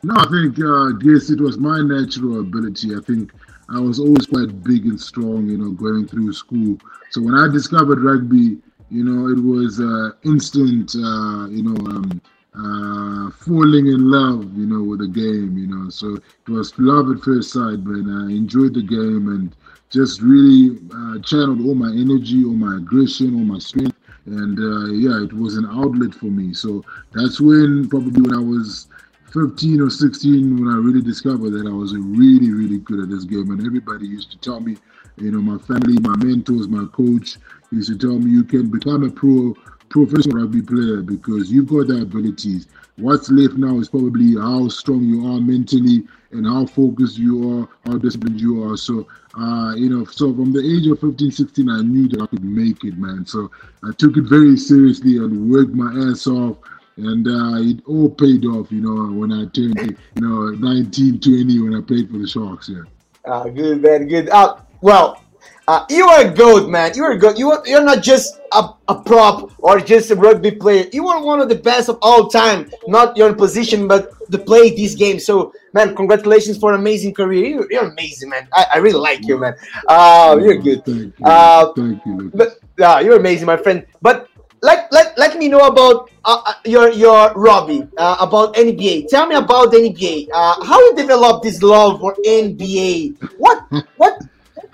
No, 0.03 0.13
I 0.15 0.27
think 0.29 0.59
uh, 0.59 0.97
yes, 1.01 1.29
it 1.29 1.41
was 1.41 1.57
my 1.57 1.81
natural 1.81 2.39
ability. 2.39 2.95
I 2.95 3.01
think 3.01 3.31
I 3.69 3.79
was 3.79 3.99
always 3.99 4.25
quite 4.25 4.63
big 4.63 4.85
and 4.85 4.99
strong, 4.99 5.47
you 5.47 5.57
know, 5.57 5.71
going 5.71 6.07
through 6.07 6.31
school. 6.33 6.77
So 7.11 7.21
when 7.21 7.35
I 7.35 7.47
discovered 7.51 7.99
rugby, 8.01 8.57
you 8.89 9.03
know, 9.03 9.27
it 9.27 9.41
was 9.43 9.79
uh, 9.79 10.11
instant, 10.23 10.95
uh, 10.95 11.47
you 11.49 11.63
know, 11.63 11.75
um, 11.91 12.21
uh, 12.55 13.29
falling 13.31 13.87
in 13.87 14.09
love, 14.09 14.57
you 14.57 14.65
know, 14.65 14.81
with 14.83 14.99
the 14.99 15.07
game, 15.07 15.57
you 15.57 15.67
know. 15.67 15.89
So 15.89 16.15
it 16.15 16.49
was 16.49 16.73
love 16.79 17.11
at 17.11 17.23
first 17.23 17.51
sight, 17.51 17.83
but 17.83 17.93
I 17.93 18.31
enjoyed 18.31 18.73
the 18.73 18.83
game 18.83 19.27
and 19.27 19.55
just 19.89 20.21
really 20.21 20.77
uh, 20.93 21.19
channeled 21.19 21.61
all 21.61 21.75
my 21.75 21.91
energy, 21.91 22.43
all 22.45 22.53
my 22.53 22.77
aggression, 22.77 23.35
all 23.35 23.45
my 23.45 23.59
strength. 23.59 23.97
And 24.25 24.59
uh, 24.59 24.91
yeah, 24.93 25.23
it 25.23 25.33
was 25.33 25.55
an 25.55 25.67
outlet 25.71 26.13
for 26.13 26.25
me. 26.25 26.53
So 26.53 26.83
that's 27.13 27.39
when, 27.39 27.87
probably 27.89 28.21
when 28.21 28.33
I 28.33 28.41
was 28.41 28.87
15 29.33 29.81
or 29.81 29.89
16 29.89 30.59
when 30.59 30.73
I 30.73 30.77
really 30.77 31.01
discovered 31.01 31.51
that 31.51 31.67
I 31.67 31.73
was 31.73 31.95
really, 31.95 32.51
really 32.51 32.79
good 32.79 32.99
at 32.99 33.09
this 33.09 33.25
game. 33.25 33.51
And 33.51 33.65
everybody 33.65 34.07
used 34.07 34.31
to 34.31 34.37
tell 34.37 34.59
me, 34.59 34.77
you 35.17 35.31
know, 35.31 35.41
my 35.41 35.57
family, 35.63 35.99
my 36.01 36.15
mentors, 36.15 36.67
my 36.67 36.85
coach 36.93 37.37
used 37.71 37.89
to 37.89 37.97
tell 37.97 38.17
me, 38.17 38.31
you 38.31 38.43
can 38.43 38.69
become 38.69 39.03
a 39.03 39.09
pro 39.09 39.53
professional 39.89 40.41
rugby 40.41 40.61
player 40.61 41.01
because 41.01 41.51
you've 41.51 41.67
got 41.67 41.87
the 41.87 42.01
abilities. 42.01 42.67
What's 42.97 43.29
left 43.29 43.55
now 43.55 43.79
is 43.79 43.89
probably 43.89 44.35
how 44.35 44.67
strong 44.69 45.03
you 45.03 45.27
are 45.27 45.39
mentally 45.39 46.03
and 46.31 46.45
how 46.45 46.65
focused 46.65 47.17
you 47.17 47.61
are, 47.61 47.69
how 47.85 47.97
disciplined 47.97 48.41
you 48.41 48.63
are. 48.69 48.75
So, 48.75 49.07
uh, 49.39 49.75
you 49.75 49.89
know, 49.89 50.03
so 50.05 50.33
from 50.33 50.51
the 50.51 50.59
age 50.59 50.87
of 50.87 50.99
15, 50.99 51.31
16, 51.31 51.69
I 51.69 51.81
knew 51.81 52.07
that 52.09 52.21
I 52.21 52.25
could 52.27 52.43
make 52.43 52.83
it, 52.83 52.97
man. 52.97 53.25
So 53.25 53.51
I 53.83 53.91
took 53.93 54.17
it 54.17 54.23
very 54.23 54.57
seriously 54.57 55.17
and 55.17 55.49
worked 55.49 55.73
my 55.73 55.91
ass 56.09 56.27
off 56.27 56.57
and 56.97 57.27
uh, 57.27 57.61
it 57.61 57.83
all 57.85 58.09
paid 58.09 58.45
off, 58.45 58.71
you 58.71 58.81
know, 58.81 59.13
when 59.13 59.31
I 59.31 59.45
turned, 59.53 59.97
you 60.15 60.21
know, 60.21 60.49
19, 60.49 61.19
20, 61.19 61.59
when 61.61 61.75
I 61.75 61.81
played 61.81 62.09
for 62.09 62.17
the 62.17 62.27
Sharks. 62.27 62.69
Yeah. 62.69 62.83
Uh, 63.25 63.49
good, 63.49 63.81
man, 63.81 64.07
good. 64.07 64.29
Uh, 64.29 64.57
well, 64.81 65.23
uh, 65.67 65.85
you 65.89 66.07
are 66.07 66.21
a 66.25 66.29
goat, 66.29 66.69
man. 66.69 66.91
You 66.95 67.03
are 67.03 67.11
a 67.11 67.19
goat. 67.19 67.37
You 67.37 67.51
are, 67.51 67.61
you're 67.65 67.83
not 67.83 68.01
just 68.01 68.39
a, 68.53 68.69
a 68.87 68.95
prop 68.95 69.51
or 69.59 69.81
just 69.81 70.09
a 70.11 70.15
rugby 70.15 70.51
player. 70.51 70.85
You 70.93 71.07
are 71.09 71.21
one 71.21 71.41
of 71.41 71.49
the 71.49 71.55
best 71.55 71.89
of 71.89 71.99
all 72.01 72.29
time. 72.29 72.71
Not 72.87 73.17
your 73.17 73.33
position, 73.35 73.87
but 73.87 74.13
to 74.31 74.37
play 74.37 74.69
this 74.73 74.95
game. 74.95 75.19
So, 75.19 75.53
man, 75.73 75.93
congratulations 75.93 76.57
for 76.57 76.73
an 76.73 76.79
amazing 76.79 77.13
career. 77.13 77.47
You're, 77.47 77.71
you're 77.71 77.91
amazing, 77.91 78.29
man. 78.29 78.47
I, 78.53 78.65
I, 78.75 78.77
really 78.77 78.99
like 78.99 79.25
you, 79.27 79.37
man. 79.37 79.55
Uh, 79.89 80.39
you're 80.41 80.57
good. 80.57 80.85
Thank 80.85 81.19
you. 81.19 81.25
Uh, 81.25 81.73
Thank 81.73 82.05
you. 82.05 82.31
But 82.33 82.59
uh, 82.81 83.01
you're 83.03 83.17
amazing, 83.17 83.45
my 83.45 83.57
friend. 83.57 83.85
But 84.01 84.29
let, 84.61 84.91
let, 84.91 85.17
let 85.17 85.37
me 85.37 85.47
know 85.47 85.67
about 85.67 86.09
uh, 86.25 86.41
uh 86.45 86.53
your 86.65 86.91
your 86.91 87.31
Robbie 87.33 87.87
uh, 87.97 88.17
about 88.19 88.55
NBA. 88.55 89.07
Tell 89.09 89.27
me 89.27 89.35
about 89.35 89.71
NBA. 89.71 90.29
Uh, 90.33 90.65
how 90.65 90.79
you 90.79 90.95
developed 90.95 91.43
this 91.43 91.61
love 91.61 91.99
for 91.99 92.15
NBA? 92.25 93.21
What 93.37 93.65
what 93.97 94.21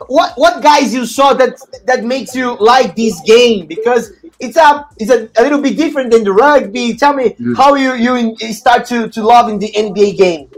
what 0.07 0.33
what 0.35 0.63
guys 0.63 0.93
you 0.93 1.05
saw 1.05 1.33
that 1.33 1.59
that 1.85 2.03
makes 2.03 2.35
you 2.35 2.57
like 2.59 2.95
this 2.95 3.19
game? 3.21 3.67
Because 3.67 4.11
it's 4.39 4.57
a 4.57 4.87
it's 4.97 5.11
a, 5.11 5.29
a 5.37 5.41
little 5.43 5.61
bit 5.61 5.77
different 5.77 6.11
than 6.11 6.23
the 6.23 6.31
rugby. 6.31 6.95
Tell 6.95 7.13
me 7.13 7.35
yeah. 7.37 7.53
how 7.55 7.75
you 7.75 7.93
you 7.95 8.35
start 8.53 8.85
to 8.87 9.09
to 9.09 9.21
love 9.21 9.49
in 9.49 9.59
the 9.59 9.71
NBA 9.71 10.17
game. 10.17 10.49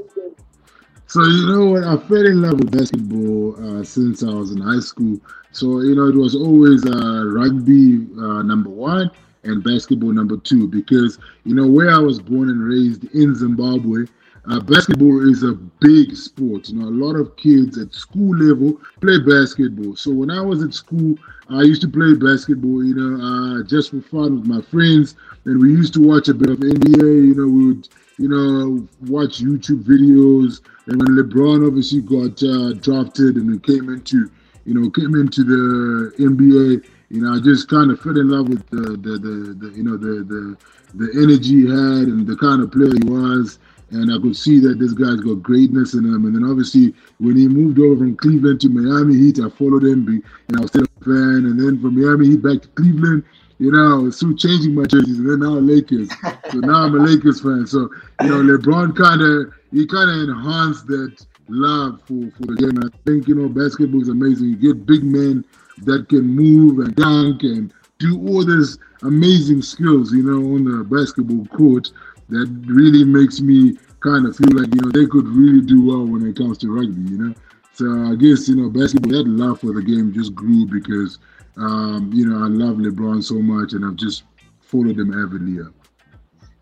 So 1.15 1.23
you 1.23 1.47
know 1.47 1.65
what? 1.67 1.85
I 1.85 1.95
fell 2.09 2.25
in 2.25 2.41
love 2.41 2.59
with 2.59 2.77
basketball 2.77 3.55
uh, 3.55 3.85
since 3.85 4.21
I 4.21 4.33
was 4.33 4.51
in 4.51 4.59
high 4.59 4.81
school. 4.81 5.17
So 5.53 5.79
you 5.79 5.95
know 5.95 6.09
it 6.09 6.15
was 6.15 6.35
always 6.35 6.85
uh, 6.85 7.23
rugby 7.27 8.05
uh, 8.19 8.41
number 8.41 8.69
one 8.69 9.09
and 9.45 9.63
basketball 9.63 10.11
number 10.11 10.35
two 10.35 10.67
because 10.67 11.17
you 11.45 11.55
know 11.55 11.67
where 11.67 11.89
I 11.89 11.99
was 11.99 12.19
born 12.19 12.49
and 12.49 12.61
raised 12.61 13.05
in 13.15 13.33
Zimbabwe. 13.33 14.07
Uh, 14.51 14.59
basketball 14.59 15.31
is 15.31 15.43
a 15.43 15.53
big 15.53 16.17
sport. 16.17 16.67
You 16.67 16.81
know, 16.81 16.89
a 16.89 16.97
lot 17.05 17.15
of 17.15 17.37
kids 17.37 17.77
at 17.77 17.93
school 17.93 18.35
level 18.35 18.77
play 18.99 19.17
basketball. 19.19 19.95
So 19.95 20.11
when 20.11 20.29
I 20.29 20.41
was 20.41 20.61
at 20.63 20.73
school, 20.73 21.15
I 21.49 21.61
used 21.61 21.81
to 21.83 21.87
play 21.87 22.13
basketball. 22.15 22.83
You 22.83 22.93
know, 22.93 23.23
uh, 23.23 23.63
just 23.63 23.91
for 23.91 24.01
fun 24.01 24.41
with 24.41 24.47
my 24.47 24.59
friends, 24.63 25.15
and 25.45 25.61
we 25.61 25.69
used 25.69 25.93
to 25.93 26.05
watch 26.05 26.27
a 26.27 26.33
bit 26.33 26.49
of 26.49 26.59
NBA. 26.59 27.27
You 27.29 27.35
know, 27.35 27.47
we 27.47 27.67
would 27.67 27.87
you 28.17 28.29
know 28.29 28.87
watch 29.09 29.39
YouTube 29.39 29.83
videos. 29.83 30.61
And 30.87 30.97
when 30.97 31.17
LeBron 31.17 31.67
obviously 31.67 32.01
got 32.01 32.41
uh, 32.43 32.73
drafted 32.73 33.35
and 33.37 33.61
came 33.63 33.89
into 33.89 34.29
you 34.65 34.73
know 34.73 34.89
came 34.89 35.15
into 35.15 35.43
the 35.43 36.13
NBA 36.17 36.85
you 37.09 37.21
know, 37.21 37.33
I 37.33 37.39
just 37.39 37.69
kind 37.69 37.91
of 37.91 38.01
fell 38.01 38.17
in 38.17 38.29
love 38.29 38.49
with 38.49 38.67
the, 38.69 38.97
the, 38.97 39.17
the, 39.17 39.53
the, 39.53 39.69
you 39.75 39.83
know, 39.83 39.97
the, 39.97 40.23
the, 40.25 40.57
the 40.95 41.21
energy 41.21 41.63
he 41.63 41.69
had 41.69 42.09
and 42.09 42.25
the 42.25 42.35
kind 42.35 42.61
of 42.61 42.71
player 42.71 42.91
he 42.91 43.07
was. 43.07 43.59
And 43.91 44.11
I 44.11 44.17
could 44.19 44.35
see 44.35 44.59
that 44.61 44.79
this 44.79 44.93
guy's 44.93 45.21
got 45.21 45.43
greatness 45.43 45.93
in 45.93 46.03
him. 46.03 46.25
And 46.25 46.35
then 46.35 46.43
obviously, 46.43 46.93
when 47.19 47.37
he 47.37 47.47
moved 47.47 47.79
over 47.79 47.95
from 47.95 48.17
Cleveland 48.17 48.59
to 48.61 48.69
Miami 48.69 49.15
Heat, 49.15 49.39
I 49.39 49.49
followed 49.49 49.83
him, 49.83 50.07
and 50.07 50.57
I 50.57 50.61
was 50.61 50.71
still 50.71 50.83
a 50.83 51.03
fan. 51.05 51.45
And 51.45 51.59
then 51.59 51.79
from 51.79 52.01
Miami 52.01 52.33
Heat 52.33 52.41
back 52.41 52.63
to 52.63 52.67
Cleveland, 52.69 53.23
you 53.59 53.71
know, 53.71 54.01
was 54.01 54.19
changing 54.19 54.75
my 54.75 54.85
jerseys. 54.85 55.19
And 55.19 55.29
then 55.29 55.39
now 55.39 55.59
Lakers. 55.59 56.09
so 56.51 56.59
now 56.59 56.83
I'm 56.83 56.95
a 56.95 57.03
Lakers 57.03 57.41
fan. 57.41 57.65
So, 57.65 57.89
you 58.21 58.29
know, 58.29 58.57
LeBron 58.57 58.95
kind 58.95 59.21
of, 59.21 59.53
he 59.71 59.87
kind 59.87 60.09
of 60.09 60.29
enhanced 60.29 60.87
that 60.87 61.25
love 61.47 62.01
for, 62.01 62.29
for 62.31 62.45
the 62.47 62.55
game. 62.55 62.77
And 62.81 62.91
I 62.93 62.97
think, 63.05 63.27
you 63.27 63.35
know, 63.35 63.47
basketball 63.47 64.01
is 64.01 64.09
amazing. 64.09 64.49
You 64.49 64.73
get 64.73 64.85
big 64.85 65.03
men 65.03 65.45
that 65.83 66.09
can 66.09 66.23
move 66.23 66.79
and 66.79 66.95
dunk 66.95 67.43
and 67.43 67.73
do 67.99 68.19
all 68.27 68.45
these 68.45 68.77
amazing 69.03 69.61
skills, 69.61 70.11
you 70.11 70.23
know, 70.23 70.55
on 70.55 70.65
the 70.65 70.83
basketball 70.83 71.45
court 71.47 71.91
that 72.29 72.47
really 72.65 73.03
makes 73.03 73.39
me 73.39 73.77
kind 74.01 74.25
of 74.25 74.35
feel 74.35 74.51
like, 74.51 74.73
you 74.73 74.81
know, 74.81 74.91
they 74.91 75.05
could 75.05 75.27
really 75.27 75.61
do 75.61 75.85
well 75.85 76.05
when 76.05 76.25
it 76.27 76.35
comes 76.35 76.57
to 76.59 76.73
rugby, 76.73 77.11
you 77.11 77.17
know. 77.17 77.33
So 77.73 77.85
I 78.11 78.15
guess, 78.15 78.47
you 78.47 78.55
know, 78.55 78.69
basketball, 78.69 79.11
that 79.11 79.27
love 79.27 79.59
for 79.59 79.73
the 79.73 79.81
game 79.81 80.13
just 80.13 80.33
grew 80.33 80.65
because, 80.65 81.19
um, 81.57 82.11
you 82.13 82.25
know, 82.27 82.43
I 82.43 82.47
love 82.47 82.77
LeBron 82.77 83.23
so 83.23 83.35
much 83.35 83.73
and 83.73 83.85
I've 83.85 83.95
just 83.95 84.23
followed 84.61 84.99
him 84.99 85.13
avidly. 85.13 85.59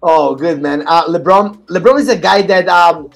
Oh, 0.01 0.35
good, 0.35 0.61
man. 0.61 0.83
Uh, 0.85 1.05
LeBron, 1.07 1.65
LeBron 1.67 1.99
is 1.99 2.09
a 2.09 2.17
guy 2.17 2.41
that 2.43 2.67
um, 2.67 3.09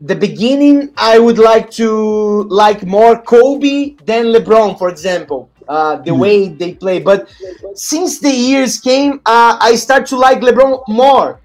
the 0.00 0.14
beginning, 0.14 0.92
I 0.96 1.18
would 1.18 1.38
like 1.38 1.70
to 1.72 2.44
like 2.44 2.84
more 2.84 3.20
Kobe 3.20 3.96
than 4.04 4.26
LeBron, 4.26 4.78
for 4.78 4.88
example. 4.88 5.50
Uh, 5.68 5.96
the 5.96 6.12
mm. 6.12 6.18
way 6.18 6.48
they 6.48 6.72
play, 6.72 6.98
but 6.98 7.28
since 7.74 8.20
the 8.20 8.30
years 8.30 8.80
came, 8.80 9.20
uh, 9.26 9.58
I 9.60 9.74
start 9.74 10.06
to 10.06 10.16
like 10.16 10.40
LeBron 10.40 10.82
more. 10.88 11.40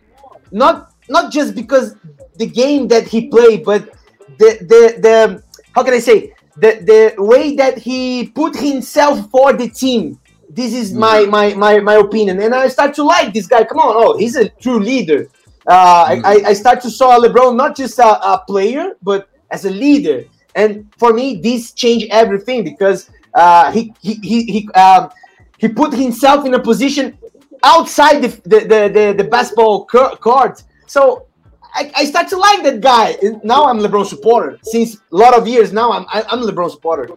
Not 0.49 0.93
not 1.09 1.29
just 1.29 1.55
because 1.55 1.97
the 2.37 2.45
game 2.45 2.87
that 2.87 3.05
he 3.05 3.27
played, 3.27 3.65
but 3.65 3.89
the 4.37 4.57
the 4.61 4.81
the 5.01 5.43
how 5.75 5.83
can 5.83 5.93
I 5.93 5.99
say 5.99 6.32
the 6.57 7.13
the 7.15 7.23
way 7.23 7.55
that 7.55 7.77
he 7.77 8.27
put 8.27 8.55
himself 8.55 9.29
for 9.29 9.53
the 9.53 9.69
team. 9.69 10.19
This 10.49 10.73
is 10.73 10.93
my 10.93 11.25
my 11.25 11.53
my 11.55 11.79
my 11.79 11.95
opinion, 11.95 12.39
and 12.39 12.53
I 12.53 12.67
start 12.67 12.93
to 12.95 13.03
like 13.03 13.33
this 13.33 13.47
guy. 13.47 13.63
Come 13.63 13.79
on, 13.79 13.95
oh, 13.95 14.17
he's 14.17 14.35
a 14.35 14.49
true 14.49 14.79
leader. 14.79 15.27
Uh, 15.65 16.09
mm-hmm. 16.09 16.25
I, 16.25 16.49
I 16.49 16.53
start 16.53 16.81
to 16.81 16.89
saw 16.89 17.17
LeBron 17.17 17.55
not 17.55 17.75
just 17.75 17.97
a, 17.97 18.05
a, 18.05 18.43
player, 18.45 18.97
but 19.01 19.29
as 19.49 19.63
a 19.63 19.69
leader. 19.69 20.25
And 20.55 20.93
for 20.97 21.13
me, 21.13 21.37
this 21.37 21.71
changed 21.71 22.07
everything 22.11 22.65
because 22.65 23.09
uh, 23.33 23.71
he 23.71 23.93
he 24.01 24.15
he 24.15 24.43
he, 24.43 24.69
um, 24.73 25.09
he 25.57 25.69
put 25.69 25.93
himself 25.93 26.45
in 26.45 26.53
a 26.53 26.59
position 26.59 27.17
outside 27.63 28.21
the 28.21 28.27
the 28.43 28.59
the, 28.59 28.91
the, 28.93 29.15
the 29.17 29.23
basketball 29.23 29.85
court. 29.85 30.63
So 30.85 31.27
I, 31.73 31.91
I 31.95 32.05
start 32.05 32.27
to 32.29 32.37
like 32.37 32.63
that 32.63 32.81
guy. 32.81 33.17
Now 33.43 33.65
I'm 33.65 33.79
LeBron 33.79 34.05
supporter 34.05 34.59
since 34.63 34.95
a 34.95 35.15
lot 35.15 35.37
of 35.37 35.47
years. 35.47 35.73
Now 35.73 35.91
I'm 35.91 36.05
I'm 36.11 36.41
LeBron 36.41 36.71
supporter. 36.71 37.09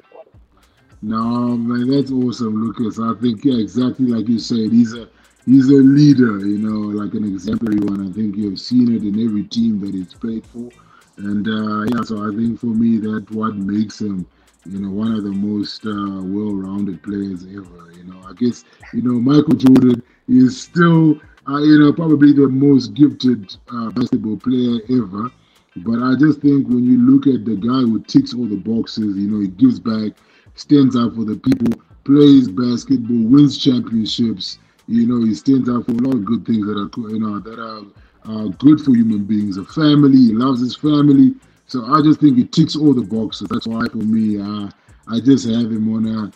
No 1.03 1.57
man, 1.57 1.91
that's 1.91 2.11
awesome, 2.11 2.65
Lucas. 2.65 2.99
I 2.99 3.13
think 3.21 3.45
yeah, 3.45 3.59
exactly 3.59 4.07
like 4.07 4.29
you 4.29 4.39
said. 4.39 4.73
He's 4.73 4.95
a 4.95 5.09
he's 5.45 5.69
a 5.69 5.75
leader, 5.75 6.39
you 6.41 6.59
know, 6.59 7.03
like 7.03 7.15
an 7.15 7.25
exemplary 7.25 7.81
one. 7.81 8.09
I 8.09 8.13
think 8.13 8.37
you've 8.37 8.61
seen 8.61 8.95
it 8.95 9.03
in 9.03 9.25
every 9.25 9.45
team 9.45 9.81
that 9.81 9.95
he's 9.95 10.15
played 10.15 10.47
for. 10.47 10.71
And 11.19 11.47
uh, 11.47 11.83
yeah, 11.95 12.03
so 12.03 12.29
I 12.29 12.35
think 12.35 12.61
for 12.61 12.67
me, 12.67 12.99
that's 12.99 13.31
what 13.31 13.57
makes 13.57 14.01
him, 14.01 14.27
you 14.67 14.81
know, 14.81 14.91
one 14.91 15.13
of 15.15 15.23
the 15.23 15.31
most 15.31 15.87
uh, 15.87 16.21
well-rounded 16.23 17.03
players 17.03 17.45
ever. 17.45 17.93
You 17.93 18.05
know, 18.05 18.21
I 18.27 18.33
guess 18.35 18.65
you 18.93 19.03
know 19.03 19.21
Michael 19.21 19.55
Jordan 19.55 20.03
is 20.29 20.61
still, 20.61 21.21
uh, 21.49 21.59
you 21.59 21.79
know, 21.79 21.93
probably 21.93 22.33
the 22.33 22.49
most 22.49 22.95
gifted 22.95 23.57
uh, 23.73 23.91
basketball 23.91 24.37
player 24.37 24.81
ever. 24.91 25.31
But 25.77 26.03
I 26.03 26.15
just 26.19 26.41
think 26.41 26.69
when 26.69 26.85
you 26.85 26.99
look 26.99 27.27
at 27.27 27.45
the 27.45 27.57
guy 27.57 27.85
who 27.85 28.01
ticks 28.05 28.35
all 28.35 28.47
the 28.47 28.57
boxes, 28.57 29.17
you 29.17 29.31
know, 29.31 29.41
he 29.41 29.49
gives 29.49 29.79
back, 29.79 30.13
stands 30.55 30.97
out 30.97 31.15
for 31.15 31.25
the 31.25 31.37
people, 31.37 31.81
plays 32.05 32.49
basketball, 32.49 33.29
wins 33.29 33.59
championships 33.59 34.59
you 34.89 35.07
know, 35.07 35.25
he 35.25 35.35
stands 35.35 35.69
out 35.69 35.85
for 35.85 35.93
a 35.93 35.95
lot 35.97 36.15
of 36.15 36.25
good 36.25 36.47
things 36.47 36.67
that 36.67 36.79
are, 36.79 37.11
you 37.11 37.19
know, 37.19 37.41
that 37.41 37.59
are 37.59 37.83
uh, 38.25 38.49
good 38.59 38.81
for 38.81 38.93
human 38.93 39.25
beings. 39.25 39.57
A 39.57 39.65
family, 39.65 40.17
he 40.17 40.33
loves 40.33 40.61
his 40.61 40.77
family. 40.77 41.35
So 41.67 41.85
I 41.85 42.01
just 42.03 42.21
think 42.21 42.37
he 42.37 42.45
ticks 42.45 42.77
all 42.77 42.95
the 42.95 43.03
boxes. 43.03 43.49
That's 43.49 43.67
why 43.67 43.87
for 43.89 43.99
me, 43.99 44.41
uh, 44.41 44.71
I 45.09 45.21
just 45.21 45.47
have 45.49 45.71
him 45.73 45.93
on 45.93 46.07
a 46.07 46.33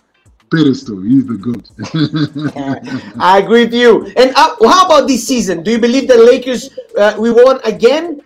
pedestal. 0.51 1.01
He's 1.03 1.27
the 1.27 1.39
goat. 1.39 1.71
I 3.21 3.39
agree 3.39 3.65
with 3.65 3.75
you. 3.75 4.07
And 4.17 4.35
uh, 4.35 4.57
how 4.69 4.87
about 4.87 5.07
this 5.07 5.27
season? 5.27 5.63
Do 5.63 5.71
you 5.71 5.79
believe 5.79 6.09
the 6.09 6.19
Lakers 6.19 6.71
uh, 6.99 7.17
we 7.19 7.31
won 7.31 7.61
again? 7.65 8.23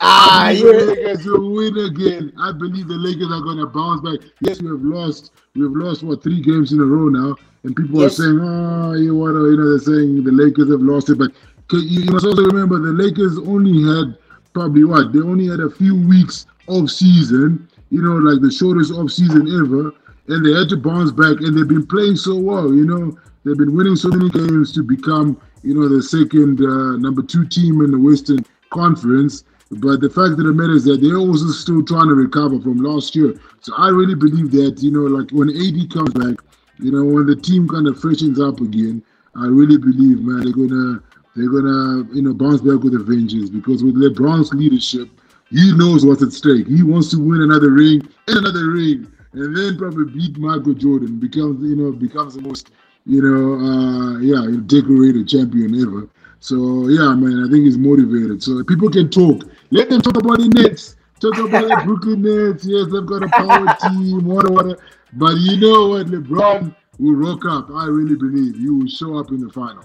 Ah, 0.00 0.50
the 0.52 0.62
Lakers 0.62 1.24
will 1.24 1.52
win 1.52 1.76
again. 1.78 2.32
I 2.38 2.52
believe 2.52 2.88
the 2.88 2.94
Lakers 2.94 3.32
are 3.32 3.40
going 3.40 3.58
to 3.58 3.66
bounce 3.66 4.02
back. 4.02 4.28
Yes, 4.40 4.60
we 4.60 4.68
have 4.68 4.82
lost. 4.82 5.32
We 5.54 5.62
have 5.62 5.72
lost 5.72 6.02
what 6.02 6.22
three 6.22 6.42
games 6.42 6.72
in 6.72 6.80
a 6.80 6.84
row 6.84 7.08
now, 7.08 7.34
and 7.64 7.74
people 7.74 8.02
yes. 8.02 8.18
are 8.18 8.24
saying, 8.24 8.38
"Oh, 8.42 8.92
you 8.92 9.16
want 9.16 9.36
to?" 9.36 9.50
You 9.50 9.56
know, 9.56 9.70
they're 9.70 9.78
saying 9.78 10.22
the 10.22 10.32
Lakers 10.32 10.70
have 10.70 10.82
lost 10.82 11.08
it, 11.08 11.16
but 11.16 11.32
you 11.72 12.04
must 12.12 12.26
also 12.26 12.44
remember 12.44 12.78
the 12.78 12.92
Lakers 12.92 13.38
only 13.38 13.82
had 13.88 14.18
probably 14.52 14.84
what 14.84 15.12
they 15.12 15.20
only 15.20 15.48
had 15.48 15.60
a 15.60 15.70
few 15.70 15.96
weeks 15.96 16.46
off 16.66 16.90
season. 16.90 17.66
You 17.88 18.02
know, 18.02 18.16
like 18.16 18.42
the 18.42 18.50
shortest 18.50 18.92
off 18.92 19.10
season 19.10 19.48
ever, 19.48 19.92
and 20.28 20.44
they 20.44 20.52
had 20.52 20.68
to 20.70 20.76
bounce 20.76 21.10
back, 21.10 21.40
and 21.40 21.56
they've 21.56 21.68
been 21.68 21.86
playing 21.86 22.16
so 22.16 22.36
well. 22.36 22.72
You 22.72 22.84
know, 22.84 23.18
they've 23.44 23.58
been 23.58 23.76
winning 23.76 23.96
so 23.96 24.08
many 24.08 24.30
games 24.30 24.72
to 24.74 24.82
become, 24.82 25.40
you 25.62 25.74
know, 25.74 25.88
the 25.88 26.02
second 26.02 26.60
uh, 26.60 26.96
number 26.98 27.22
two 27.22 27.46
team 27.46 27.80
in 27.82 27.90
the 27.90 27.98
Western 27.98 28.44
Conference 28.70 29.44
but 29.70 30.00
the 30.00 30.08
fact 30.08 30.38
of 30.38 30.46
the 30.46 30.52
matter 30.52 30.74
is 30.74 30.84
that 30.84 31.00
they're 31.00 31.18
also 31.18 31.48
still 31.48 31.82
trying 31.82 32.06
to 32.06 32.14
recover 32.14 32.60
from 32.60 32.78
last 32.78 33.16
year. 33.16 33.34
So 33.60 33.74
I 33.76 33.88
really 33.88 34.14
believe 34.14 34.52
that, 34.52 34.80
you 34.80 34.92
know, 34.92 35.10
like 35.10 35.30
when 35.32 35.50
AD 35.50 35.90
comes 35.90 36.14
back, 36.14 36.38
you 36.78 36.92
know, 36.92 37.02
when 37.02 37.26
the 37.26 37.34
team 37.34 37.66
kind 37.66 37.88
of 37.88 38.00
freshens 38.00 38.38
up 38.38 38.60
again, 38.60 39.02
I 39.34 39.46
really 39.46 39.76
believe, 39.76 40.20
man, 40.20 40.44
they're 40.44 40.54
gonna 40.54 41.02
they're 41.34 41.50
gonna, 41.50 42.06
you 42.14 42.22
know, 42.22 42.32
bounce 42.32 42.60
back 42.60 42.78
with 42.78 42.94
a 42.94 43.02
vengeance 43.02 43.50
because 43.50 43.82
with 43.82 43.96
LeBron's 43.96 44.54
leadership, 44.54 45.08
he 45.50 45.72
knows 45.76 46.06
what's 46.06 46.22
at 46.22 46.32
stake. 46.32 46.68
He 46.68 46.82
wants 46.82 47.10
to 47.10 47.18
win 47.18 47.42
another 47.42 47.70
ring 47.70 48.06
and 48.28 48.38
another 48.38 48.70
ring, 48.70 49.10
and 49.36 49.56
then 49.56 49.76
probably 49.76 50.06
beat 50.06 50.38
Michael 50.38 50.74
Jordan, 50.74 51.18
becomes, 51.18 51.62
you 51.62 51.76
know, 51.76 51.92
becomes 51.92 52.34
the 52.34 52.40
most, 52.40 52.70
you 53.04 53.20
know, 53.20 53.60
uh, 53.60 54.18
yeah, 54.18 54.60
decorated 54.66 55.28
champion 55.28 55.74
ever. 55.80 56.08
So 56.40 56.88
yeah, 56.88 57.14
man, 57.14 57.44
I 57.44 57.50
think 57.50 57.64
he's 57.64 57.76
motivated. 57.76 58.42
So 58.42 58.64
people 58.64 58.90
can 58.90 59.10
talk. 59.10 59.44
Let 59.70 59.90
them 59.90 60.00
talk 60.00 60.16
about 60.16 60.38
the 60.38 60.48
Nets. 60.48 60.96
Talk 61.20 61.36
about 61.38 61.68
the 61.68 61.82
Brooklyn 61.84 62.22
Nets. 62.22 62.64
Yes, 62.64 62.86
they've 62.90 63.04
got 63.04 63.22
a 63.24 63.28
power 63.28 63.76
team, 63.90 64.24
whatever, 64.24 64.54
whatever. 64.54 64.82
But 65.12 65.36
you 65.36 65.60
know 65.60 65.88
what? 65.88 66.06
LeBron 66.06 66.74
will 66.98 67.14
rock 67.14 67.44
up. 67.44 67.70
I 67.74 67.86
really 67.86 68.16
believe 68.16 68.56
he 68.56 68.70
will 68.70 68.88
show 68.88 69.18
up 69.18 69.30
in 69.30 69.40
the 69.40 69.52
finals. 69.52 69.84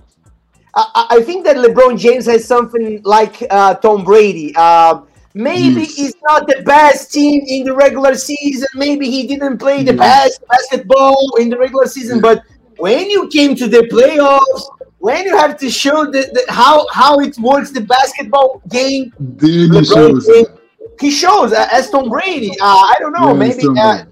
I, 0.73 1.07
I 1.09 1.21
think 1.23 1.43
that 1.45 1.57
LeBron 1.57 1.99
James 1.99 2.25
has 2.27 2.45
something 2.45 3.01
like 3.03 3.43
uh, 3.49 3.75
Tom 3.75 4.05
Brady. 4.05 4.53
Uh, 4.55 5.01
maybe 5.33 5.83
he's 5.85 6.15
not 6.23 6.47
the 6.47 6.61
best 6.63 7.11
team 7.11 7.43
in 7.47 7.65
the 7.65 7.73
regular 7.73 8.15
season. 8.15 8.67
Maybe 8.75 9.09
he 9.09 9.27
didn't 9.27 9.57
play 9.57 9.83
the 9.83 9.93
best 9.93 10.41
basketball 10.47 11.35
in 11.39 11.49
the 11.49 11.57
regular 11.57 11.87
season. 11.87 12.21
But 12.21 12.43
when 12.77 13.09
you 13.09 13.27
came 13.29 13.55
to 13.55 13.67
the 13.67 13.83
playoffs, 13.91 14.63
when 14.99 15.25
you 15.25 15.35
have 15.37 15.57
to 15.57 15.69
show 15.69 16.05
the, 16.05 16.21
the 16.33 16.45
how 16.49 16.87
how 16.91 17.19
it 17.19 17.37
works 17.39 17.71
the 17.71 17.81
basketball 17.81 18.61
game, 18.69 19.13
he 19.41 19.83
shows 19.83 20.27
it. 20.27 20.47
he 20.99 21.09
shows 21.11 21.53
uh, 21.53 21.67
as 21.71 21.89
Tom 21.89 22.09
Brady. 22.09 22.51
Uh, 22.61 22.65
I 22.65 22.95
don't 22.99 23.13
know, 23.13 23.29
Yeah, 23.29 23.33
maybe 23.33 23.63
uh, 23.79 24.03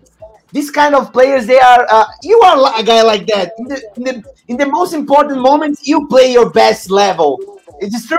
these 0.51 0.71
kind 0.71 0.95
of 0.95 1.13
players 1.13 1.45
they 1.45 1.59
are. 1.59 1.85
Uh, 1.89 2.05
you 2.23 2.39
are 2.41 2.79
a 2.79 2.83
guy 2.83 3.03
like 3.03 3.27
that. 3.27 3.53
In 3.59 3.65
the, 3.65 3.81
in 3.97 4.03
the 4.03 4.23
in 4.47 4.57
the 4.57 4.65
most 4.65 4.93
important 4.93 5.41
moments, 5.41 5.87
you 5.87 6.07
play 6.07 6.31
your 6.31 6.49
best 6.49 6.89
level. 6.89 7.37
It 7.79 7.93
is 7.93 8.07
true. 8.07 8.17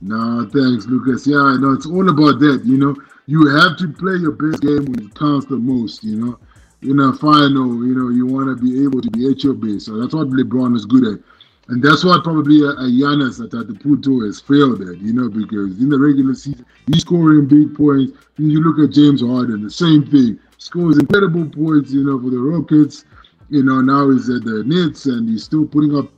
No, 0.00 0.48
thanks, 0.52 0.86
Lucas. 0.86 1.26
Yeah, 1.26 1.56
no, 1.60 1.72
it's 1.72 1.86
all 1.86 2.08
about 2.08 2.38
that. 2.40 2.62
You 2.64 2.78
know, 2.78 2.96
you 3.26 3.46
have 3.48 3.76
to 3.78 3.88
play 3.88 4.14
your 4.16 4.32
best 4.32 4.62
game 4.62 4.84
when 4.84 5.06
it 5.06 5.14
counts 5.14 5.46
the 5.46 5.56
most. 5.56 6.04
You 6.04 6.16
know, 6.16 6.38
in 6.82 7.00
a 7.00 7.12
final, 7.14 7.84
you 7.84 7.94
know, 7.94 8.08
you 8.10 8.26
want 8.26 8.46
to 8.46 8.62
be 8.62 8.84
able 8.84 9.00
to 9.00 9.10
be 9.10 9.28
at 9.30 9.42
your 9.42 9.54
base. 9.54 9.86
So 9.86 10.00
that's 10.00 10.14
what 10.14 10.28
LeBron 10.30 10.76
is 10.76 10.86
good 10.86 11.04
at, 11.04 11.20
and 11.68 11.82
that's 11.82 12.04
what 12.04 12.22
probably 12.22 12.62
a, 12.62 12.70
a 12.78 12.86
Giannis 12.86 13.40
Antetokounmpo 13.40 14.24
has 14.24 14.40
failed 14.40 14.82
at. 14.82 14.98
You 14.98 15.12
know, 15.12 15.28
because 15.28 15.78
in 15.80 15.88
the 15.88 15.98
regular 15.98 16.34
season 16.34 16.64
he's 16.86 17.02
scoring 17.02 17.48
big 17.48 17.76
points. 17.76 18.12
And 18.36 18.52
you 18.52 18.62
look 18.62 18.78
at 18.78 18.94
James 18.94 19.20
Harden, 19.20 19.64
the 19.64 19.70
same 19.70 20.06
thing, 20.06 20.38
scores 20.58 20.98
incredible 20.98 21.46
points. 21.50 21.90
You 21.90 22.04
know, 22.04 22.20
for 22.20 22.30
the 22.30 22.38
Rockets. 22.38 23.04
You 23.50 23.62
know, 23.62 23.80
now 23.80 24.10
he's 24.10 24.28
at 24.28 24.44
the 24.44 24.62
Nets 24.66 25.06
and 25.06 25.26
he's 25.26 25.44
still 25.44 25.66
putting 25.66 25.96
up 25.96 26.12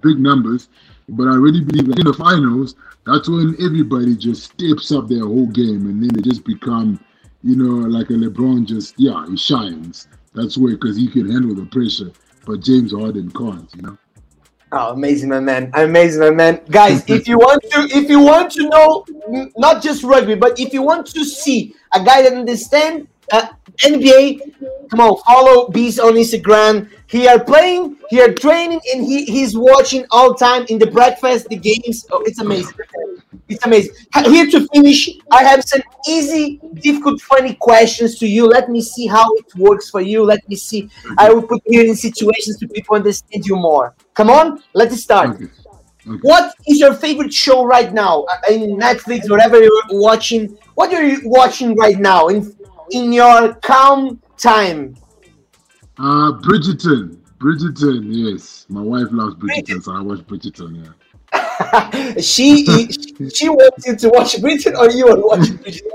big 0.00 0.18
numbers. 0.18 0.68
But 1.08 1.28
I 1.28 1.34
really 1.34 1.60
believe 1.60 1.88
that 1.88 1.98
in 1.98 2.06
the 2.06 2.14
finals, 2.14 2.76
that's 3.06 3.28
when 3.28 3.56
everybody 3.60 4.16
just 4.16 4.44
steps 4.44 4.90
up 4.90 5.08
their 5.08 5.24
whole 5.24 5.46
game 5.46 5.86
and 5.86 6.02
then 6.02 6.08
they 6.14 6.22
just 6.22 6.44
become, 6.44 6.98
you 7.42 7.56
know, 7.56 7.86
like 7.86 8.08
a 8.10 8.14
LeBron 8.14 8.66
just, 8.66 8.94
yeah, 8.96 9.24
he 9.28 9.36
shines. 9.36 10.08
That's 10.34 10.56
where, 10.56 10.72
because 10.72 10.96
he 10.96 11.08
can 11.08 11.30
handle 11.30 11.54
the 11.54 11.66
pressure. 11.66 12.10
But 12.46 12.60
James 12.60 12.92
Harden 12.92 13.30
can't, 13.30 13.68
you 13.74 13.82
know. 13.82 13.98
Oh, 14.76 14.92
amazing, 14.92 15.28
my 15.28 15.38
man! 15.38 15.70
Amazing, 15.74 16.20
my 16.20 16.30
man! 16.30 16.60
Guys, 16.68 17.04
if 17.06 17.28
you 17.28 17.38
want 17.38 17.62
to, 17.70 17.96
if 17.96 18.10
you 18.10 18.18
want 18.18 18.50
to 18.52 18.68
know 18.68 19.06
not 19.56 19.80
just 19.80 20.02
rugby, 20.02 20.34
but 20.34 20.58
if 20.58 20.72
you 20.72 20.82
want 20.82 21.06
to 21.06 21.24
see 21.24 21.76
a 21.94 22.02
guy 22.02 22.22
that 22.22 22.32
understands 22.32 23.06
uh, 23.32 23.48
NBA, 23.78 24.88
come 24.90 25.00
on, 25.00 25.16
follow 25.26 25.68
Beast 25.68 25.98
on 26.00 26.14
Instagram. 26.14 26.88
He 27.08 27.26
are 27.28 27.42
playing, 27.42 27.96
he 28.10 28.20
are 28.20 28.32
training, 28.32 28.80
and 28.92 29.04
he 29.04 29.24
he's 29.24 29.56
watching 29.56 30.04
all 30.10 30.34
time 30.34 30.66
in 30.68 30.78
the 30.78 30.86
breakfast, 30.86 31.48
the 31.48 31.56
games. 31.56 32.06
Oh, 32.10 32.22
it's 32.24 32.40
amazing! 32.40 32.74
It's 33.48 33.64
amazing. 33.64 33.94
Here 34.24 34.50
to 34.50 34.66
finish, 34.68 35.10
I 35.30 35.42
have 35.44 35.62
some 35.64 35.82
easy, 36.08 36.60
difficult, 36.74 37.20
funny 37.20 37.54
questions 37.54 38.18
to 38.20 38.26
you. 38.26 38.46
Let 38.46 38.70
me 38.70 38.80
see 38.80 39.06
how 39.06 39.32
it 39.34 39.54
works 39.56 39.90
for 39.90 40.00
you. 40.00 40.24
Let 40.24 40.48
me 40.48 40.56
see. 40.56 40.88
I 41.18 41.32
will 41.32 41.42
put 41.42 41.62
you 41.66 41.82
in 41.82 41.94
situations 41.94 42.58
to 42.58 42.68
people 42.68 42.96
understand 42.96 43.44
you 43.46 43.56
more. 43.56 43.94
Come 44.14 44.30
on, 44.30 44.62
let's 44.72 45.00
start. 45.00 45.36
Okay. 45.36 45.46
What 46.20 46.54
is 46.66 46.78
your 46.78 46.94
favorite 46.94 47.32
show 47.32 47.64
right 47.64 47.92
now 47.92 48.24
Uh, 48.24 48.52
in 48.52 48.76
Netflix, 48.76 49.30
whatever 49.30 49.62
you're 49.62 49.82
watching? 49.90 50.56
What 50.74 50.92
are 50.92 51.02
you 51.02 51.20
watching 51.24 51.74
right 51.76 51.98
now 51.98 52.28
in 52.28 52.54
in 52.90 53.12
your 53.12 53.54
calm 53.54 54.20
time? 54.36 54.96
Uh, 55.98 56.32
Bridgerton. 56.40 57.16
Bridgerton, 57.38 58.04
yes. 58.08 58.66
My 58.68 58.80
wife 58.80 59.08
loves 59.10 59.34
Bridgerton, 59.36 59.82
so 59.82 59.92
I 59.92 60.00
watch 60.00 60.20
Bridgerton, 60.20 60.84
yeah. 60.84 60.92
she 62.20 62.64
she 62.64 63.48
wants 63.48 63.86
you 63.86 63.96
to 63.96 64.08
watch 64.10 64.40
Britain, 64.40 64.76
or 64.76 64.90
you 64.90 65.08
are 65.08 65.20
watching 65.20 65.56
Britain? 65.56 65.90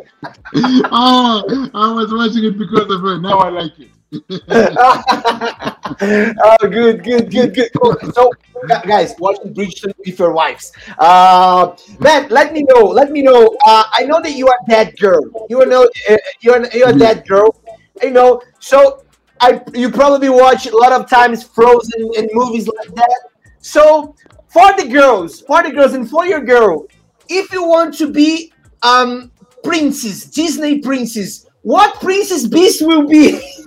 oh, 0.92 1.70
I 1.74 1.94
was 1.94 2.14
watching 2.14 2.46
it 2.46 2.58
because 2.58 2.92
of 2.92 3.02
her. 3.02 3.20
Now 3.20 3.40
I 3.40 3.50
like 3.50 3.74
it. 3.80 3.90
oh, 6.02 6.58
good, 6.62 7.04
good, 7.04 7.32
good, 7.32 7.54
good. 7.56 7.70
Cool. 7.82 7.96
So, 8.14 8.32
gu- 8.68 8.88
guys, 8.88 9.16
watching 9.20 9.54
Bridgerton 9.54 9.94
with 10.06 10.20
your 10.20 10.34
wives. 10.34 10.72
Uh, 10.98 11.76
man, 12.00 12.28
let 12.30 12.54
me 12.54 12.64
know. 12.70 12.86
Let 12.86 13.12
me 13.12 13.22
know. 13.22 13.58
Uh, 13.66 13.84
I 13.94 14.06
know 14.06 14.22
that 14.22 14.34
you 14.34 14.48
are 14.48 14.60
that 14.68 14.98
girl. 14.98 15.22
You 15.50 15.66
know 15.66 15.90
uh, 16.10 16.18
you 16.42 16.54
are 16.54 16.66
you 16.74 16.86
are 16.86 16.94
that 16.94 17.28
girl. 17.28 17.56
You 18.02 18.12
know. 18.12 18.42
So, 18.60 19.04
I 19.42 19.62
you 19.74 19.90
probably 19.90 20.30
watch 20.30 20.68
a 20.68 20.76
lot 20.76 20.92
of 20.92 21.10
times 21.10 21.44
Frozen 21.44 22.12
and 22.18 22.30
movies 22.34 22.68
like 22.68 22.94
that. 22.96 23.20
So, 23.60 24.16
for 24.50 24.74
the 24.78 24.88
girls, 24.88 25.42
for 25.42 25.64
the 25.64 25.72
girls, 25.72 25.94
and 25.94 26.10
for 26.10 26.26
your 26.26 26.42
girl, 26.42 26.86
if 27.30 27.52
you 27.52 27.68
want 27.68 27.96
to 27.98 28.12
be 28.12 28.52
um 28.84 29.32
princess, 29.64 30.26
Disney 30.26 30.80
princess, 30.80 31.48
what 31.64 32.00
princess 32.00 32.48
Beast 32.48 32.86
will 32.86 33.08
be? 33.08 33.40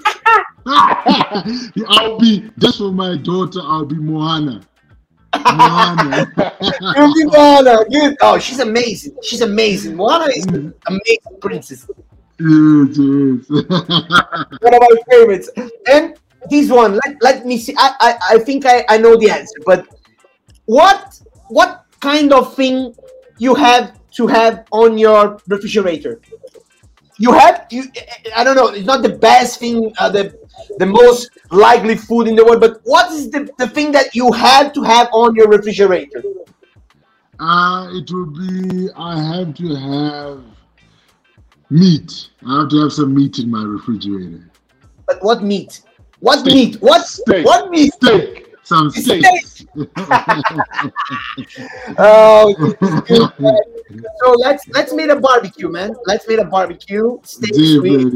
I'll 0.67 2.19
be 2.19 2.51
just 2.59 2.79
for 2.79 2.93
my 2.93 3.17
daughter. 3.17 3.61
I'll 3.63 3.85
be 3.85 3.97
Moana. 3.97 4.63
Moana. 5.35 6.33
You'll 6.97 7.15
be 7.15 7.25
Moana. 7.25 7.85
Oh, 8.21 8.39
she's 8.39 8.61
amazing. 8.61 9.17
She's 9.23 9.41
amazing. 9.41 9.97
Moana 9.97 10.27
is 10.35 10.47
an 10.47 10.75
amazing 10.87 11.41
princess. 11.41 11.89
yes, 12.39 12.99
yes. 12.99 13.51
One 14.61 14.75
of 14.75 14.81
my 14.81 14.97
favorites. 15.11 15.51
And 15.91 16.17
this 16.51 16.71
one, 16.71 16.99
let, 17.05 17.23
let 17.23 17.47
me 17.47 17.59
see. 17.59 17.75
I, 17.77 17.95
I, 18.01 18.19
I 18.35 18.39
think 18.39 18.67
I, 18.67 18.85
I 18.89 18.99
know 18.99 19.17
the 19.17 19.31
answer, 19.31 19.61
but 19.65 19.87
what 20.67 21.21
what 21.49 21.85
kind 22.01 22.33
of 22.33 22.55
thing 22.55 22.95
you 23.39 23.55
have 23.55 23.99
to 24.13 24.27
have 24.27 24.65
on 24.73 24.99
your 24.99 25.39
refrigerator? 25.49 26.21
You 27.23 27.33
have 27.33 27.67
you 27.71 27.85
I 28.37 28.43
don't 28.43 28.57
know, 28.57 28.69
it's 28.69 28.85
not 28.93 29.03
the 29.03 29.15
best 29.31 29.61
thing, 29.61 29.93
uh, 29.99 30.09
the 30.09 30.25
the 30.79 30.87
most 30.87 31.31
likely 31.51 31.97
food 31.97 32.27
in 32.27 32.35
the 32.35 32.45
world, 32.45 32.61
but 32.61 32.81
what 32.83 33.13
is 33.13 33.31
the, 33.31 33.49
the 33.59 33.69
thing 33.69 33.93
that 33.93 34.15
you 34.15 34.33
have 34.33 34.73
to 34.73 34.83
have 34.83 35.09
on 35.13 35.37
your 35.37 35.49
refrigerator? 35.49 36.23
uh, 37.39 37.89
it 37.93 38.11
will 38.11 38.27
be. 38.27 38.89
I 38.97 39.15
have 39.23 39.55
to 39.55 39.69
have 39.75 40.43
meat. 41.71 42.31
I 42.47 42.61
have 42.61 42.69
to 42.71 42.83
have 42.83 42.93
some 42.93 43.15
meat 43.15 43.39
in 43.39 43.51
my 43.51 43.63
refrigerator. 43.63 44.51
But 45.07 45.23
what 45.23 45.43
meat? 45.43 45.83
What 46.21 46.41
Steak. 46.41 46.55
meat? 46.55 46.83
What 46.83 47.07
Steak. 47.07 47.45
what 47.45 47.71
meat? 47.71 47.93
Steak. 47.95 48.52
Some. 48.65 48.91
Steak. 48.91 49.25
Oh, 51.99 52.55
so 54.19 54.33
let's 54.39 54.67
let's 54.69 54.93
make 54.93 55.11
a 55.11 55.17
barbecue, 55.17 55.69
man. 55.69 55.95
Let's 56.07 56.27
make 56.27 56.39
a 56.39 56.45
barbecue. 56.45 57.19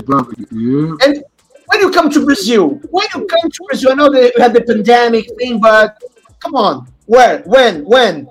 Barbecue. 0.07 0.47
Yeah. 0.51 0.95
And 1.05 1.25
when 1.67 1.81
you 1.81 1.91
come 1.91 2.11
to 2.11 2.25
Brazil, 2.25 2.81
when 2.91 3.07
you 3.15 3.27
come 3.27 3.51
to 3.51 3.65
Brazil, 3.69 3.93
I 3.93 3.95
know 3.95 4.11
that 4.11 4.33
we 4.37 4.43
had 4.43 4.55
the 4.55 4.63
pandemic 4.63 5.27
thing, 5.39 5.61
but 5.61 6.01
come 6.41 6.55
on, 6.55 6.87
where, 7.07 7.41
when, 7.43 7.85
when? 7.85 8.29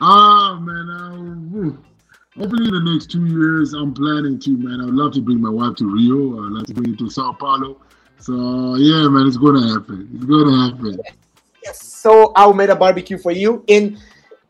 Ah, 0.00 0.58
man. 0.60 0.88
Uh, 0.88 2.40
hopefully, 2.40 2.68
in 2.68 2.74
the 2.74 2.92
next 2.92 3.10
two 3.10 3.26
years, 3.26 3.74
I'm 3.74 3.92
planning 3.92 4.38
to, 4.40 4.56
man. 4.56 4.80
I 4.80 4.84
would 4.86 4.94
love 4.94 5.12
to 5.14 5.20
bring 5.20 5.40
my 5.40 5.50
wife 5.50 5.76
to 5.76 5.92
Rio. 5.92 6.44
I'd 6.44 6.52
love 6.52 6.66
to 6.66 6.74
bring 6.74 6.92
her 6.92 6.96
to 6.96 7.10
Sao 7.10 7.32
Paulo. 7.32 7.80
So, 8.20 8.76
yeah, 8.76 9.08
man, 9.08 9.26
it's 9.26 9.38
to 9.54 9.68
happen. 9.72 10.08
It's 10.14 10.24
to 10.44 10.70
happen. 10.70 11.00
Yes. 11.64 11.82
So 11.82 12.32
I'll 12.36 12.52
make 12.52 12.70
a 12.70 12.76
barbecue 12.76 13.18
for 13.18 13.32
you. 13.32 13.64
In 13.66 13.98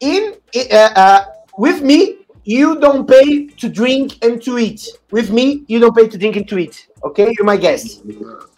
in 0.00 0.34
uh, 0.54 0.90
uh, 0.96 1.24
with 1.58 1.82
me, 1.82 2.19
you 2.50 2.80
don't 2.80 3.08
pay 3.08 3.46
to 3.46 3.68
drink 3.68 4.18
and 4.24 4.42
to 4.42 4.58
eat. 4.58 4.88
With 5.12 5.30
me, 5.30 5.62
you 5.68 5.78
don't 5.78 5.96
pay 5.96 6.08
to 6.08 6.18
drink 6.18 6.34
and 6.34 6.48
to 6.48 6.58
eat. 6.58 6.88
Okay, 7.04 7.32
you're 7.36 7.46
my 7.46 7.56
guest. 7.56 8.04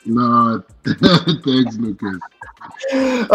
No, 0.07 0.62
thanks, 0.87 1.76
Lucas. 1.76 2.18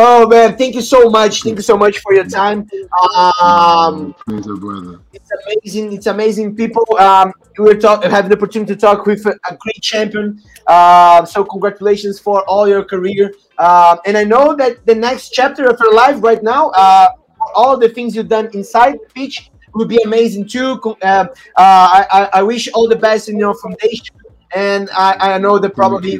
Oh 0.03 0.27
man, 0.27 0.57
thank 0.57 0.73
you 0.73 0.81
so 0.81 1.11
much. 1.11 1.43
Thank 1.43 1.57
you 1.57 1.61
so 1.61 1.77
much 1.77 1.99
for 1.99 2.11
your 2.15 2.25
time. 2.25 2.67
Um, 3.15 4.15
Pleasure, 4.27 4.55
brother. 4.55 4.99
it's 5.13 5.31
amazing. 5.39 5.93
It's 5.93 6.07
amazing. 6.07 6.55
People, 6.55 6.85
um, 6.97 7.33
we 7.59 7.65
were 7.65 7.75
talk, 7.75 8.03
having 8.03 8.31
the 8.31 8.37
opportunity 8.37 8.73
to 8.73 8.79
talk 8.79 9.05
with 9.05 9.25
a, 9.27 9.37
great 9.59 9.81
champion. 9.81 10.41
Uh, 10.65 11.23
so 11.23 11.45
congratulations 11.45 12.19
for 12.19 12.41
all 12.49 12.67
your 12.67 12.83
career. 12.83 13.31
Um, 13.59 13.99
and 14.07 14.17
I 14.17 14.23
know 14.23 14.55
that 14.55 14.85
the 14.87 14.95
next 14.95 15.29
chapter 15.29 15.67
of 15.69 15.79
your 15.79 15.93
life 15.93 16.17
right 16.23 16.41
now, 16.41 16.69
uh, 16.71 17.09
all 17.53 17.77
the 17.77 17.89
things 17.89 18.15
you've 18.15 18.27
done 18.27 18.49
inside 18.53 18.93
the 18.93 19.09
pitch 19.13 19.51
will 19.73 19.85
be 19.85 19.99
amazing 20.03 20.47
too. 20.47 20.79
Uh, 20.83 20.95
uh, 21.03 21.25
I, 21.57 22.29
I- 22.33 22.43
wish 22.43 22.69
all 22.73 22.87
the 22.87 22.95
best 22.95 23.29
in 23.29 23.37
your 23.37 23.55
foundation. 23.55 24.15
And 24.55 24.89
I, 24.91 25.33
I 25.35 25.37
know 25.39 25.59
that 25.59 25.75
probably 25.75 26.19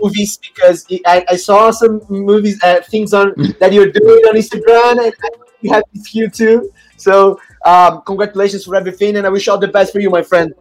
movies 0.00 0.38
because 0.38 0.86
I, 1.06 1.24
I 1.28 1.36
saw 1.36 1.72
some 1.72 2.00
movies, 2.08 2.62
uh, 2.62 2.80
things 2.82 3.12
on 3.12 3.34
that 3.60 3.72
you're 3.72 3.90
doing 3.90 4.24
on 4.26 4.36
Instagram, 4.36 5.04
and 5.04 5.12
you 5.60 5.72
have 5.72 5.82
this 5.92 6.06
here 6.06 6.30
too. 6.30 6.70
So 6.96 7.40
um, 7.64 8.02
congratulations 8.06 8.64
for 8.64 8.76
everything, 8.76 9.16
and 9.16 9.26
I 9.26 9.30
wish 9.30 9.48
all 9.48 9.58
the 9.58 9.68
best 9.68 9.92
for 9.92 9.98
you, 9.98 10.08
my 10.08 10.22
friend. 10.22 10.54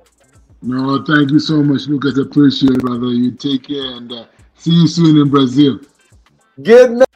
No, 0.63 1.03
thank 1.05 1.29
you 1.29 1.39
so 1.39 1.61
much, 1.61 1.87
Lucas. 1.87 2.17
I 2.17 2.23
appreciate 2.23 2.71
it, 2.71 2.81
brother. 2.81 3.07
You 3.07 3.31
take 3.31 3.67
care 3.67 3.95
and 3.95 4.11
uh, 4.11 4.25
see 4.55 4.71
you 4.71 4.87
soon 4.87 5.17
in 5.21 5.29
Brazil. 5.29 5.79
Good 6.63 6.91
night. 6.91 7.07